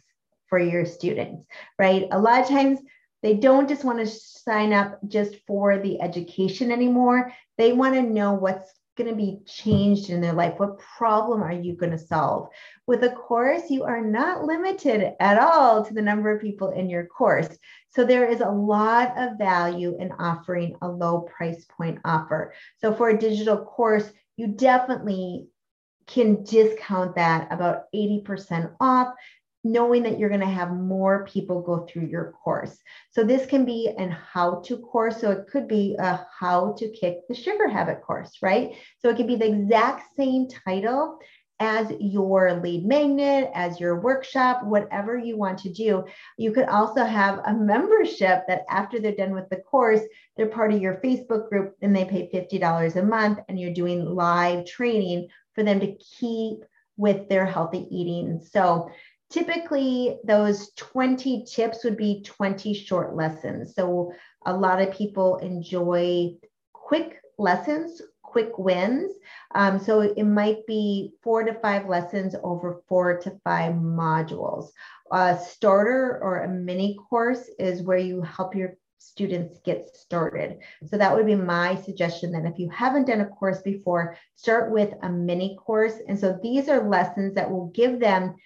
for 0.48 0.58
your 0.58 0.86
students, 0.86 1.44
right? 1.78 2.06
A 2.10 2.18
lot 2.18 2.40
of 2.40 2.48
times 2.48 2.78
they 3.22 3.34
don't 3.34 3.68
just 3.68 3.84
want 3.84 3.98
to 3.98 4.06
sign 4.06 4.72
up 4.72 4.98
just 5.08 5.36
for 5.46 5.78
the 5.78 6.00
education 6.00 6.70
anymore. 6.70 7.32
They 7.58 7.72
want 7.72 7.94
to 7.94 8.02
know 8.02 8.34
what's 8.34 8.72
going 8.96 9.10
to 9.10 9.16
be 9.16 9.40
changed 9.46 10.10
in 10.10 10.20
their 10.20 10.32
life. 10.32 10.54
What 10.58 10.78
problem 10.78 11.42
are 11.42 11.52
you 11.52 11.74
going 11.74 11.92
to 11.92 11.98
solve? 11.98 12.48
With 12.86 13.04
a 13.04 13.10
course, 13.10 13.70
you 13.70 13.84
are 13.84 14.00
not 14.00 14.44
limited 14.44 15.14
at 15.20 15.38
all 15.38 15.84
to 15.84 15.94
the 15.94 16.02
number 16.02 16.34
of 16.34 16.40
people 16.40 16.70
in 16.70 16.88
your 16.88 17.06
course. 17.06 17.48
So 17.90 18.04
there 18.04 18.26
is 18.26 18.40
a 18.40 18.50
lot 18.50 19.14
of 19.16 19.38
value 19.38 19.96
in 19.98 20.12
offering 20.12 20.76
a 20.82 20.88
low 20.88 21.20
price 21.20 21.64
point 21.64 21.98
offer. 22.04 22.54
So 22.78 22.94
for 22.94 23.10
a 23.10 23.18
digital 23.18 23.58
course, 23.58 24.10
you 24.36 24.48
definitely 24.48 25.48
can 26.06 26.44
discount 26.44 27.16
that 27.16 27.52
about 27.52 27.84
80% 27.94 28.72
off 28.80 29.14
knowing 29.72 30.02
that 30.04 30.18
you're 30.18 30.28
going 30.28 30.40
to 30.40 30.46
have 30.46 30.70
more 30.72 31.26
people 31.26 31.60
go 31.62 31.86
through 31.86 32.06
your 32.06 32.32
course. 32.44 32.78
So 33.10 33.24
this 33.24 33.46
can 33.46 33.64
be 33.64 33.92
an 33.98 34.10
how 34.10 34.62
to 34.66 34.78
course. 34.78 35.20
So 35.20 35.30
it 35.30 35.46
could 35.50 35.68
be 35.68 35.96
a 35.98 36.26
how 36.38 36.74
to 36.78 36.88
kick 36.90 37.26
the 37.28 37.34
sugar 37.34 37.68
habit 37.68 38.02
course, 38.02 38.38
right? 38.42 38.72
So 38.98 39.08
it 39.08 39.16
could 39.16 39.26
be 39.26 39.36
the 39.36 39.48
exact 39.48 40.16
same 40.16 40.48
title, 40.48 41.18
as 41.58 41.90
your 42.00 42.60
lead 42.60 42.84
magnet, 42.84 43.50
as 43.54 43.80
your 43.80 44.00
workshop, 44.00 44.62
whatever 44.64 45.16
you 45.16 45.38
want 45.38 45.58
to 45.60 45.72
do. 45.72 46.04
You 46.36 46.52
could 46.52 46.68
also 46.68 47.04
have 47.04 47.40
a 47.46 47.54
membership 47.54 48.42
that 48.46 48.64
after 48.68 49.00
they're 49.00 49.14
done 49.14 49.32
with 49.32 49.48
the 49.48 49.56
course, 49.56 50.02
they're 50.36 50.48
part 50.48 50.72
of 50.74 50.82
your 50.82 51.00
Facebook 51.02 51.48
group 51.48 51.74
and 51.80 51.96
they 51.96 52.04
pay 52.04 52.28
$50 52.32 52.96
a 52.96 53.02
month 53.02 53.38
and 53.48 53.58
you're 53.58 53.72
doing 53.72 54.04
live 54.04 54.66
training 54.66 55.28
for 55.54 55.62
them 55.62 55.80
to 55.80 55.96
keep 55.96 56.58
with 56.98 57.28
their 57.28 57.46
healthy 57.46 57.86
eating. 57.90 58.42
So 58.50 58.90
typically 59.30 60.18
those 60.24 60.70
20 60.76 61.44
tips 61.44 61.84
would 61.84 61.96
be 61.96 62.22
20 62.22 62.74
short 62.74 63.14
lessons. 63.14 63.74
So 63.74 64.12
a 64.44 64.56
lot 64.56 64.80
of 64.80 64.94
people 64.94 65.38
enjoy 65.38 66.34
quick 66.72 67.20
lessons, 67.38 68.00
quick 68.22 68.58
wins. 68.58 69.12
Um, 69.54 69.78
so 69.78 70.00
it 70.00 70.24
might 70.24 70.66
be 70.66 71.14
four 71.22 71.42
to 71.42 71.54
five 71.54 71.88
lessons 71.88 72.34
over 72.42 72.82
four 72.88 73.18
to 73.20 73.40
five 73.44 73.74
modules. 73.74 74.68
A 75.10 75.38
starter 75.38 76.18
or 76.22 76.42
a 76.42 76.48
mini 76.48 76.96
course 77.08 77.48
is 77.58 77.82
where 77.82 77.98
you 77.98 78.22
help 78.22 78.54
your 78.54 78.74
students 78.98 79.58
get 79.64 79.94
started. 79.94 80.58
So 80.86 80.98
that 80.98 81.14
would 81.14 81.26
be 81.26 81.34
my 81.36 81.76
suggestion 81.76 82.32
that 82.32 82.44
if 82.44 82.58
you 82.58 82.68
haven't 82.70 83.06
done 83.06 83.20
a 83.20 83.26
course 83.26 83.62
before, 83.62 84.16
start 84.34 84.70
with 84.70 84.92
a 85.02 85.08
mini 85.08 85.56
course. 85.56 85.94
And 86.08 86.18
so 86.18 86.38
these 86.42 86.68
are 86.68 86.88
lessons 86.88 87.34
that 87.34 87.50
will 87.50 87.68
give 87.68 88.00
them 88.00 88.36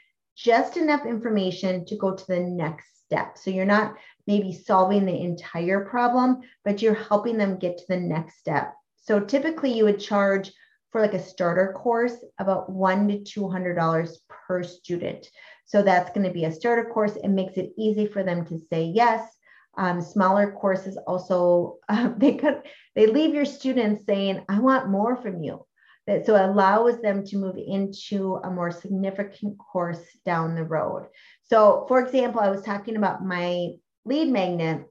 just 0.43 0.77
enough 0.77 1.05
information 1.05 1.85
to 1.85 1.97
go 1.97 2.15
to 2.15 2.27
the 2.27 2.41
next 2.41 2.87
step. 3.05 3.37
So 3.37 3.51
you're 3.51 3.67
not 3.67 3.97
maybe 4.27 4.53
solving 4.53 5.05
the 5.05 5.21
entire 5.21 5.85
problem, 5.85 6.41
but 6.65 6.81
you're 6.81 6.95
helping 6.95 7.37
them 7.37 7.59
get 7.59 7.77
to 7.79 7.85
the 7.89 7.99
next 7.99 8.39
step. 8.39 8.75
So 8.97 9.21
typically 9.21 9.73
you 9.73 9.85
would 9.85 10.01
charge 10.01 10.53
for 10.91 11.01
like 11.01 11.15
a 11.15 11.23
starter 11.23 11.73
course 11.77 12.17
about 12.39 12.71
one 12.71 13.07
to 13.09 13.23
two 13.23 13.49
hundred 13.49 13.75
dollars 13.75 14.21
per 14.29 14.63
student. 14.63 15.29
So 15.67 15.83
that's 15.83 16.11
going 16.11 16.27
to 16.27 16.33
be 16.33 16.47
a 16.47 16.53
starter 16.53 16.91
course. 16.91 17.17
It 17.17 17.29
makes 17.29 17.57
it 17.57 17.73
easy 17.77 18.07
for 18.07 18.23
them 18.23 18.45
to 18.47 18.59
say 18.59 18.85
yes. 18.85 19.29
Um, 19.77 20.01
smaller 20.01 20.51
courses 20.51 20.99
also 21.07 21.79
uh, 21.89 22.11
they 22.17 22.35
could 22.35 22.63
they 22.97 23.07
leave 23.07 23.35
your 23.35 23.45
students 23.45 24.05
saying, 24.07 24.45
"I 24.49 24.59
want 24.59 24.89
more 24.89 25.17
from 25.17 25.43
you." 25.43 25.65
That 26.11 26.27
so 26.27 26.35
it 26.35 26.49
allows 26.49 27.01
them 27.01 27.25
to 27.27 27.37
move 27.37 27.57
into 27.57 28.41
a 28.43 28.51
more 28.51 28.73
significant 28.73 29.59
course 29.59 30.05
down 30.25 30.57
the 30.57 30.65
road. 30.65 31.07
So, 31.45 31.85
for 31.87 32.01
example, 32.01 32.41
I 32.41 32.51
was 32.51 32.63
talking 32.63 32.97
about 32.97 33.25
my 33.25 33.71
lead 34.05 34.29
magnet 34.29 34.87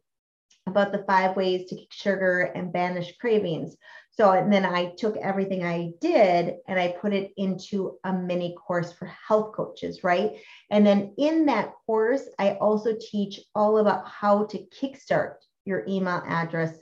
about 0.65 0.91
the 0.91 1.03
five 1.07 1.35
ways 1.35 1.67
to 1.69 1.75
kick 1.75 1.91
sugar 1.91 2.51
and 2.55 2.71
banish 2.71 3.17
cravings. 3.17 3.75
So, 4.11 4.31
and 4.31 4.51
then 4.51 4.65
I 4.65 4.93
took 4.97 5.17
everything 5.17 5.63
I 5.63 5.91
did 5.99 6.55
and 6.67 6.79
I 6.79 6.95
put 7.01 7.13
it 7.13 7.31
into 7.37 7.97
a 8.03 8.13
mini 8.13 8.55
course 8.55 8.93
for 8.93 9.05
health 9.05 9.53
coaches, 9.55 10.03
right? 10.03 10.33
And 10.69 10.85
then 10.85 11.13
in 11.17 11.45
that 11.47 11.73
course, 11.85 12.23
I 12.37 12.51
also 12.55 12.95
teach 12.99 13.41
all 13.55 13.79
about 13.79 14.07
how 14.07 14.45
to 14.45 14.65
kickstart 14.79 15.35
your 15.65 15.83
email 15.87 16.23
address 16.25 16.73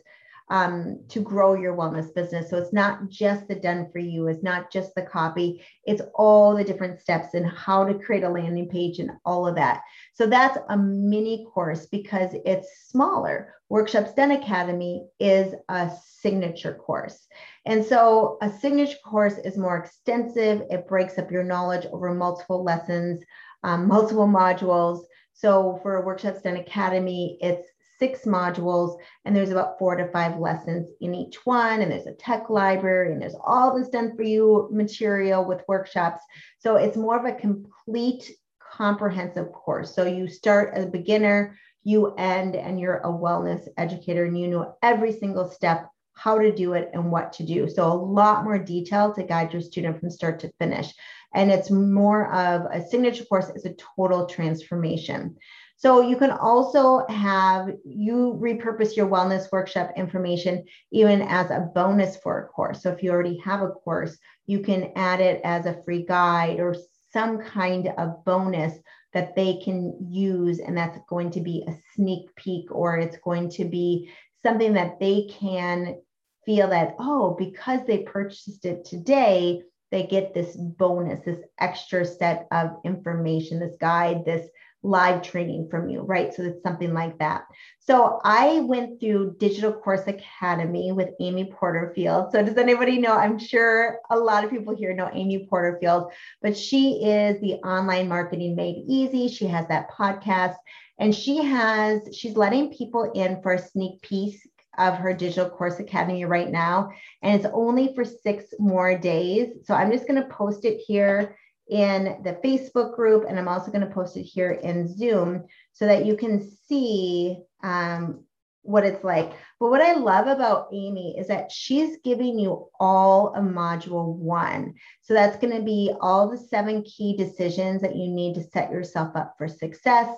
um, 0.49 0.99
to 1.09 1.19
grow 1.19 1.55
your 1.55 1.75
wellness 1.75 2.13
business. 2.13 2.49
So 2.49 2.57
it's 2.57 2.73
not 2.73 3.09
just 3.09 3.47
the 3.47 3.55
done 3.55 3.89
for 3.91 3.99
you, 3.99 4.27
it's 4.27 4.43
not 4.43 4.71
just 4.71 4.95
the 4.95 5.01
copy, 5.01 5.61
it's 5.83 6.01
all 6.15 6.55
the 6.55 6.63
different 6.63 6.99
steps 6.99 7.33
and 7.33 7.45
how 7.45 7.83
to 7.83 7.99
create 7.99 8.23
a 8.23 8.29
landing 8.29 8.69
page 8.69 8.99
and 8.99 9.11
all 9.25 9.45
of 9.45 9.55
that. 9.55 9.81
So 10.13 10.25
that's 10.25 10.57
a 10.69 10.77
mini 10.77 11.45
course 11.53 11.87
because 11.87 12.31
it's 12.45 12.87
smaller. 12.87 13.53
Workshops 13.69 14.13
Done 14.13 14.31
Academy 14.31 15.07
is 15.19 15.53
a 15.67 15.91
signature 16.05 16.73
course. 16.73 17.27
And 17.65 17.83
so 17.83 18.37
a 18.41 18.49
signature 18.49 18.97
course 19.05 19.37
is 19.39 19.57
more 19.57 19.77
extensive, 19.77 20.63
it 20.69 20.87
breaks 20.87 21.17
up 21.17 21.29
your 21.29 21.43
knowledge 21.43 21.85
over 21.87 22.13
multiple 22.13 22.63
lessons, 22.63 23.21
um, 23.63 23.87
multiple 23.87 24.27
modules. 24.27 25.03
So 25.33 25.79
for 25.83 26.05
Workshops 26.05 26.41
Done 26.41 26.55
Academy, 26.55 27.37
it's 27.41 27.67
six 27.99 28.25
modules 28.25 28.97
and 29.25 29.35
there's 29.35 29.49
about 29.49 29.79
four 29.79 29.95
to 29.95 30.07
five 30.11 30.37
lessons 30.39 30.89
in 31.01 31.15
each 31.15 31.45
one 31.45 31.81
and 31.81 31.91
there's 31.91 32.07
a 32.07 32.13
tech 32.13 32.49
library 32.49 33.11
and 33.11 33.21
there's 33.21 33.35
all 33.43 33.77
this 33.77 33.89
done 33.89 34.15
for 34.15 34.23
you 34.23 34.69
material 34.71 35.45
with 35.45 35.63
workshops. 35.67 36.21
So 36.59 36.75
it's 36.75 36.97
more 36.97 37.17
of 37.17 37.25
a 37.25 37.39
complete 37.39 38.31
comprehensive 38.59 39.51
course. 39.51 39.95
So 39.95 40.05
you 40.05 40.27
start 40.27 40.73
as 40.73 40.85
a 40.85 40.89
beginner 40.89 41.57
you 41.87 42.13
end 42.15 42.57
and 42.57 42.77
you're 42.77 42.97
a 42.97 43.07
wellness 43.07 43.65
educator 43.77 44.25
and 44.25 44.37
you 44.37 44.49
know 44.49 44.75
every 44.83 45.13
single 45.13 45.49
step 45.49 45.89
how 46.15 46.37
to 46.37 46.53
do 46.53 46.73
it 46.73 46.89
and 46.93 47.11
what 47.11 47.31
to 47.31 47.45
do. 47.45 47.69
So 47.69 47.89
a 47.89 47.93
lot 47.93 48.43
more 48.43 48.59
detail 48.59 49.13
to 49.13 49.23
guide 49.23 49.53
your 49.53 49.61
student 49.61 49.99
from 49.99 50.09
start 50.09 50.39
to 50.41 50.51
finish. 50.59 50.93
And 51.33 51.49
it's 51.49 51.71
more 51.71 52.33
of 52.33 52.65
a 52.71 52.85
signature 52.85 53.23
course 53.23 53.49
is 53.55 53.65
a 53.65 53.75
total 53.95 54.25
transformation 54.25 55.37
so 55.79 56.01
you 56.01 56.17
can 56.17 56.31
also 56.31 57.05
have 57.07 57.69
you 57.85 58.37
repurpose 58.41 58.97
your 58.97 59.07
wellness 59.07 59.51
workshop 59.51 59.91
information 59.95 60.65
even 60.91 61.21
as 61.21 61.51
a 61.51 61.69
bonus 61.75 62.17
for 62.17 62.39
a 62.39 62.47
course. 62.47 62.81
So 62.81 62.91
if 62.91 63.03
you 63.03 63.11
already 63.11 63.37
have 63.45 63.61
a 63.61 63.69
course, 63.69 64.17
you 64.47 64.61
can 64.61 64.91
add 64.95 65.21
it 65.21 65.39
as 65.43 65.67
a 65.67 65.79
free 65.83 66.03
guide 66.03 66.59
or 66.59 66.75
some 67.13 67.39
kind 67.39 67.93
of 67.99 68.25
bonus 68.25 68.73
that 69.13 69.35
they 69.35 69.57
can 69.63 69.95
use. 70.09 70.59
And 70.59 70.75
that's 70.75 70.97
going 71.07 71.29
to 71.31 71.41
be 71.41 71.63
a 71.67 71.77
sneak 71.93 72.35
peek 72.35 72.71
or 72.71 72.97
it's 72.97 73.17
going 73.17 73.49
to 73.51 73.65
be 73.65 74.09
something 74.41 74.73
that 74.73 74.99
they 74.99 75.29
can 75.29 76.01
feel 76.43 76.69
that, 76.69 76.95
oh, 76.97 77.35
because 77.37 77.81
they 77.85 77.99
purchased 77.99 78.65
it 78.65 78.83
today, 78.83 79.61
they 79.91 80.07
get 80.07 80.33
this 80.33 80.55
bonus, 80.55 81.23
this 81.23 81.39
extra 81.59 82.03
set 82.03 82.47
of 82.51 82.77
information, 82.83 83.59
this 83.59 83.75
guide, 83.79 84.25
this 84.25 84.49
live 84.87 85.21
training 85.21 85.67
from 85.69 85.89
you, 85.89 86.01
right? 86.01 86.33
So 86.33 86.43
it's 86.43 86.63
something 86.63 86.93
like 86.93 87.17
that. 87.19 87.45
So 87.79 88.19
I 88.23 88.61
went 88.61 88.99
through 88.99 89.35
Digital 89.37 89.73
Course 89.73 90.07
Academy 90.07 90.91
with 90.91 91.09
Amy 91.19 91.51
Porterfield. 91.53 92.31
So 92.31 92.43
does 92.43 92.57
anybody 92.57 92.97
know? 92.97 93.13
I'm 93.13 93.37
sure 93.37 93.99
a 94.09 94.17
lot 94.17 94.43
of 94.43 94.49
people 94.49 94.75
here 94.75 94.95
know 94.95 95.09
Amy 95.13 95.45
Porterfield, 95.49 96.11
but 96.41 96.57
she 96.57 97.03
is 97.03 97.39
the 97.41 97.55
online 97.55 98.07
marketing 98.07 98.55
made 98.55 98.83
easy. 98.87 99.27
She 99.27 99.45
has 99.47 99.67
that 99.67 99.91
podcast 99.91 100.55
and 100.97 101.13
she 101.13 101.43
has, 101.43 102.01
she's 102.15 102.35
letting 102.35 102.73
people 102.73 103.11
in 103.13 103.41
for 103.41 103.53
a 103.53 103.61
sneak 103.61 104.01
peek 104.01 104.39
of 104.77 104.95
her 104.95 105.13
digital 105.13 105.49
course 105.49 105.79
academy 105.79 106.23
right 106.25 106.51
now 106.51 106.91
and 107.23 107.33
it's 107.33 107.51
only 107.51 107.95
for 107.95 108.05
six 108.05 108.45
more 108.59 108.95
days 108.95 109.49
so 109.63 109.73
i'm 109.73 109.91
just 109.91 110.07
going 110.07 110.21
to 110.21 110.29
post 110.29 110.65
it 110.65 110.79
here 110.85 111.35
in 111.69 112.21
the 112.23 112.39
Facebook 112.43 112.95
group, 112.95 113.25
and 113.27 113.37
I'm 113.37 113.47
also 113.47 113.71
going 113.71 113.85
to 113.85 113.93
post 113.93 114.17
it 114.17 114.23
here 114.23 114.51
in 114.51 114.87
Zoom 114.87 115.45
so 115.73 115.85
that 115.85 116.05
you 116.05 116.15
can 116.15 116.49
see 116.67 117.39
um, 117.63 118.23
what 118.61 118.85
it's 118.85 119.03
like. 119.03 119.31
But 119.59 119.69
what 119.69 119.81
I 119.81 119.93
love 119.93 120.27
about 120.27 120.67
Amy 120.73 121.17
is 121.17 121.27
that 121.27 121.51
she's 121.51 121.97
giving 122.03 122.37
you 122.37 122.67
all 122.79 123.33
a 123.33 123.39
module 123.39 124.13
one. 124.15 124.75
So 125.01 125.13
that's 125.13 125.37
going 125.37 125.55
to 125.55 125.63
be 125.63 125.93
all 126.01 126.29
the 126.29 126.37
seven 126.37 126.83
key 126.83 127.15
decisions 127.15 127.81
that 127.81 127.95
you 127.95 128.09
need 128.09 128.35
to 128.35 128.43
set 128.43 128.71
yourself 128.71 129.15
up 129.15 129.35
for 129.37 129.47
success. 129.47 130.09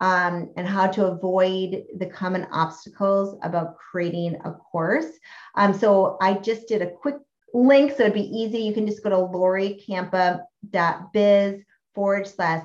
Um, 0.00 0.50
and 0.56 0.66
how 0.66 0.88
to 0.88 1.06
avoid 1.06 1.84
the 1.96 2.06
common 2.06 2.46
obstacles 2.50 3.38
about 3.42 3.76
creating 3.78 4.34
a 4.44 4.52
course. 4.52 5.06
Um, 5.54 5.72
so 5.72 6.18
I 6.20 6.34
just 6.34 6.66
did 6.66 6.82
a 6.82 6.90
quick 6.90 7.14
link, 7.54 7.92
so 7.92 8.02
it'd 8.02 8.12
be 8.12 8.20
easy. 8.20 8.58
You 8.58 8.74
can 8.74 8.86
just 8.86 9.02
go 9.02 9.08
to 9.10 9.16
lorikampa.biz 9.16 11.62
forward 11.94 12.26
slash 12.26 12.64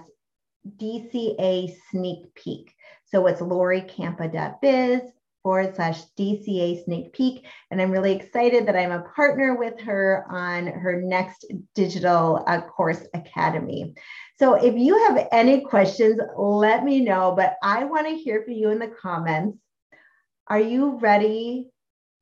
DCA 0.78 1.74
sneak 1.92 2.34
peek. 2.36 2.76
So 3.06 3.26
it's 3.28 3.40
lorikampa.biz 3.40 5.02
forward 5.44 5.76
slash 5.76 6.02
DCA 6.18 6.84
sneak 6.84 7.14
peek. 7.14 7.46
And 7.72 7.82
I'm 7.82 7.92
really 7.92 8.12
excited 8.14 8.68
that 8.68 8.76
I'm 8.76 8.92
a 8.92 9.06
partner 9.16 9.56
with 9.56 9.80
her 9.82 10.26
on 10.30 10.68
her 10.68 11.02
next 11.02 11.46
digital 11.76 12.44
uh, 12.48 12.60
course 12.62 13.06
academy. 13.14 13.94
So 14.38 14.56
if 14.56 14.76
you 14.76 14.98
have 15.08 15.30
any 15.32 15.62
questions, 15.62 16.20
let 16.38 16.84
me 16.84 17.00
know. 17.02 17.34
But 17.36 17.56
I 17.64 17.86
want 17.86 18.08
to 18.08 18.16
hear 18.16 18.44
from 18.44 18.54
you 18.54 18.72
in 18.72 18.80
the 18.80 18.92
comments. 19.02 19.58
Are 20.48 20.60
you 20.60 20.98
ready 20.98 21.68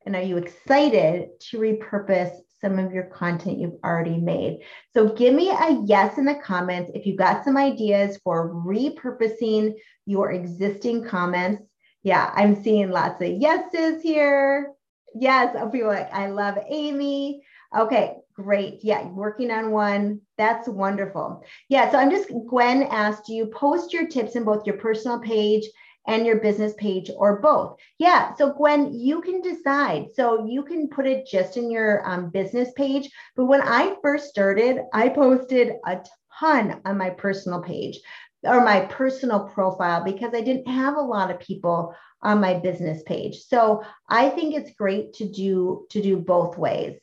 and 0.04 0.14
are 0.14 0.22
you 0.22 0.36
excited 0.36 1.30
to 1.50 1.58
repurpose 1.58 2.36
some 2.60 2.78
of 2.78 2.92
your 2.92 3.04
content 3.04 3.58
you've 3.58 3.78
already 3.84 4.18
made. 4.18 4.60
So 4.94 5.08
give 5.08 5.34
me 5.34 5.50
a 5.50 5.82
yes 5.84 6.18
in 6.18 6.24
the 6.24 6.34
comments 6.34 6.90
if 6.94 7.06
you've 7.06 7.18
got 7.18 7.44
some 7.44 7.56
ideas 7.56 8.18
for 8.24 8.52
repurposing 8.54 9.74
your 10.06 10.32
existing 10.32 11.04
comments. 11.04 11.62
Yeah, 12.02 12.32
I'm 12.34 12.62
seeing 12.62 12.90
lots 12.90 13.20
of 13.22 13.28
yeses 13.28 14.02
here. 14.02 14.72
Yes, 15.14 15.56
I'll 15.56 15.70
be 15.70 15.84
like, 15.84 16.12
I 16.12 16.28
love 16.28 16.58
Amy. 16.68 17.42
Okay, 17.76 18.16
great. 18.34 18.80
Yeah, 18.82 19.06
working 19.08 19.50
on 19.50 19.70
one. 19.70 20.20
That's 20.36 20.68
wonderful. 20.68 21.44
Yeah, 21.68 21.90
so 21.90 21.98
I'm 21.98 22.10
just, 22.10 22.30
Gwen 22.48 22.84
asked 22.84 23.28
you 23.28 23.46
post 23.46 23.92
your 23.92 24.06
tips 24.06 24.36
in 24.36 24.44
both 24.44 24.66
your 24.66 24.76
personal 24.76 25.20
page 25.20 25.64
and 26.08 26.26
your 26.26 26.40
business 26.40 26.72
page 26.78 27.10
or 27.16 27.40
both. 27.40 27.76
Yeah. 27.98 28.34
So, 28.34 28.52
Gwen, 28.52 28.92
you 28.92 29.20
can 29.20 29.40
decide. 29.40 30.06
So, 30.14 30.46
you 30.46 30.64
can 30.64 30.88
put 30.88 31.06
it 31.06 31.28
just 31.30 31.56
in 31.56 31.70
your 31.70 32.08
um, 32.08 32.30
business 32.30 32.72
page. 32.72 33.08
But 33.36 33.44
when 33.44 33.62
I 33.62 33.94
first 34.02 34.28
started, 34.28 34.80
I 34.92 35.10
posted 35.10 35.74
a 35.86 36.00
ton 36.40 36.80
on 36.84 36.98
my 36.98 37.10
personal 37.10 37.62
page 37.62 38.00
or 38.44 38.64
my 38.64 38.80
personal 38.80 39.40
profile 39.40 40.02
because 40.04 40.32
I 40.34 40.40
didn't 40.40 40.68
have 40.68 40.96
a 40.96 41.00
lot 41.00 41.30
of 41.30 41.40
people 41.40 41.94
on 42.22 42.40
my 42.40 42.54
business 42.54 43.02
page. 43.04 43.42
So 43.42 43.84
I 44.08 44.28
think 44.30 44.54
it's 44.54 44.74
great 44.74 45.14
to 45.14 45.28
do 45.28 45.86
to 45.90 46.02
do 46.02 46.16
both 46.16 46.58
ways. 46.58 46.98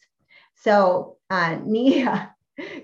So 0.55 1.17
uh, 1.29 1.57
Nia, 1.65 2.35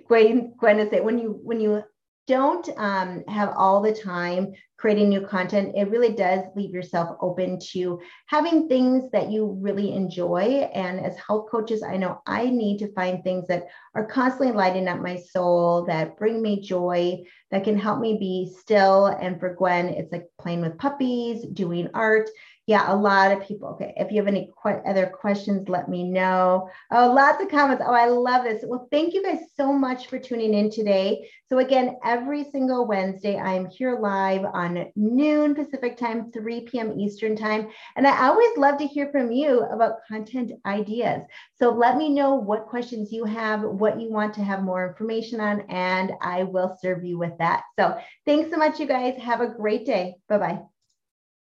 Gwen, 0.07 0.53
Gwen 0.57 0.79
is 0.79 0.93
it 0.93 1.03
when 1.03 1.17
you 1.17 1.39
when 1.43 1.59
you 1.59 1.83
don't 2.31 2.69
um, 2.77 3.25
have 3.27 3.53
all 3.57 3.81
the 3.81 3.91
time 3.91 4.53
creating 4.77 5.09
new 5.09 5.19
content, 5.19 5.75
it 5.75 5.89
really 5.89 6.13
does 6.13 6.39
leave 6.55 6.73
yourself 6.73 7.17
open 7.19 7.59
to 7.59 7.99
having 8.27 8.69
things 8.69 9.11
that 9.11 9.29
you 9.29 9.57
really 9.59 9.93
enjoy. 9.93 10.69
And 10.73 11.01
as 11.01 11.17
health 11.17 11.51
coaches, 11.51 11.83
I 11.83 11.97
know 11.97 12.21
I 12.25 12.45
need 12.45 12.77
to 12.79 12.93
find 12.93 13.21
things 13.21 13.47
that 13.47 13.65
are 13.95 14.05
constantly 14.05 14.53
lighting 14.53 14.87
up 14.87 15.01
my 15.01 15.17
soul, 15.17 15.85
that 15.87 16.17
bring 16.17 16.41
me 16.41 16.61
joy, 16.61 17.21
that 17.51 17.65
can 17.65 17.77
help 17.77 17.99
me 17.99 18.17
be 18.17 18.49
still. 18.57 19.07
And 19.07 19.37
for 19.37 19.53
Gwen, 19.53 19.89
it's 19.89 20.13
like 20.13 20.27
playing 20.39 20.61
with 20.61 20.77
puppies, 20.77 21.45
doing 21.45 21.89
art 21.93 22.29
yeah, 22.67 22.93
a 22.93 22.95
lot 22.95 23.31
of 23.31 23.41
people. 23.41 23.69
Okay. 23.69 23.93
If 23.97 24.11
you 24.11 24.17
have 24.17 24.27
any 24.27 24.51
qu- 24.61 24.81
other 24.85 25.07
questions, 25.07 25.67
let 25.67 25.89
me 25.89 26.03
know. 26.03 26.69
Oh, 26.91 27.11
lots 27.11 27.41
of 27.43 27.49
comments. 27.49 27.83
Oh, 27.85 27.93
I 27.93 28.05
love 28.07 28.43
this. 28.43 28.63
Well, 28.65 28.87
thank 28.91 29.13
you 29.13 29.23
guys 29.23 29.39
so 29.57 29.73
much 29.73 30.07
for 30.07 30.19
tuning 30.19 30.53
in 30.53 30.69
today. 30.69 31.27
So, 31.49 31.57
again, 31.57 31.97
every 32.05 32.45
single 32.51 32.85
Wednesday, 32.85 33.37
I 33.37 33.53
am 33.55 33.67
here 33.67 33.99
live 33.99 34.45
on 34.45 34.91
noon 34.95 35.55
Pacific 35.55 35.97
time, 35.97 36.31
3 36.31 36.61
p.m. 36.61 36.99
Eastern 36.99 37.35
time. 37.35 37.67
And 37.95 38.05
I 38.05 38.27
always 38.27 38.55
love 38.57 38.77
to 38.77 38.85
hear 38.87 39.09
from 39.11 39.31
you 39.31 39.61
about 39.61 40.05
content 40.07 40.51
ideas. 40.65 41.23
So, 41.55 41.71
let 41.71 41.97
me 41.97 42.09
know 42.09 42.35
what 42.35 42.67
questions 42.67 43.11
you 43.11 43.25
have, 43.25 43.63
what 43.63 43.99
you 43.99 44.11
want 44.11 44.35
to 44.35 44.43
have 44.43 44.61
more 44.61 44.87
information 44.87 45.39
on, 45.39 45.61
and 45.61 46.11
I 46.21 46.43
will 46.43 46.77
serve 46.79 47.03
you 47.03 47.17
with 47.17 47.37
that. 47.39 47.63
So, 47.77 47.97
thanks 48.25 48.51
so 48.51 48.57
much, 48.57 48.79
you 48.79 48.85
guys. 48.85 49.19
Have 49.19 49.41
a 49.41 49.47
great 49.47 49.85
day. 49.85 50.15
Bye 50.29 50.37
bye. 50.37 50.70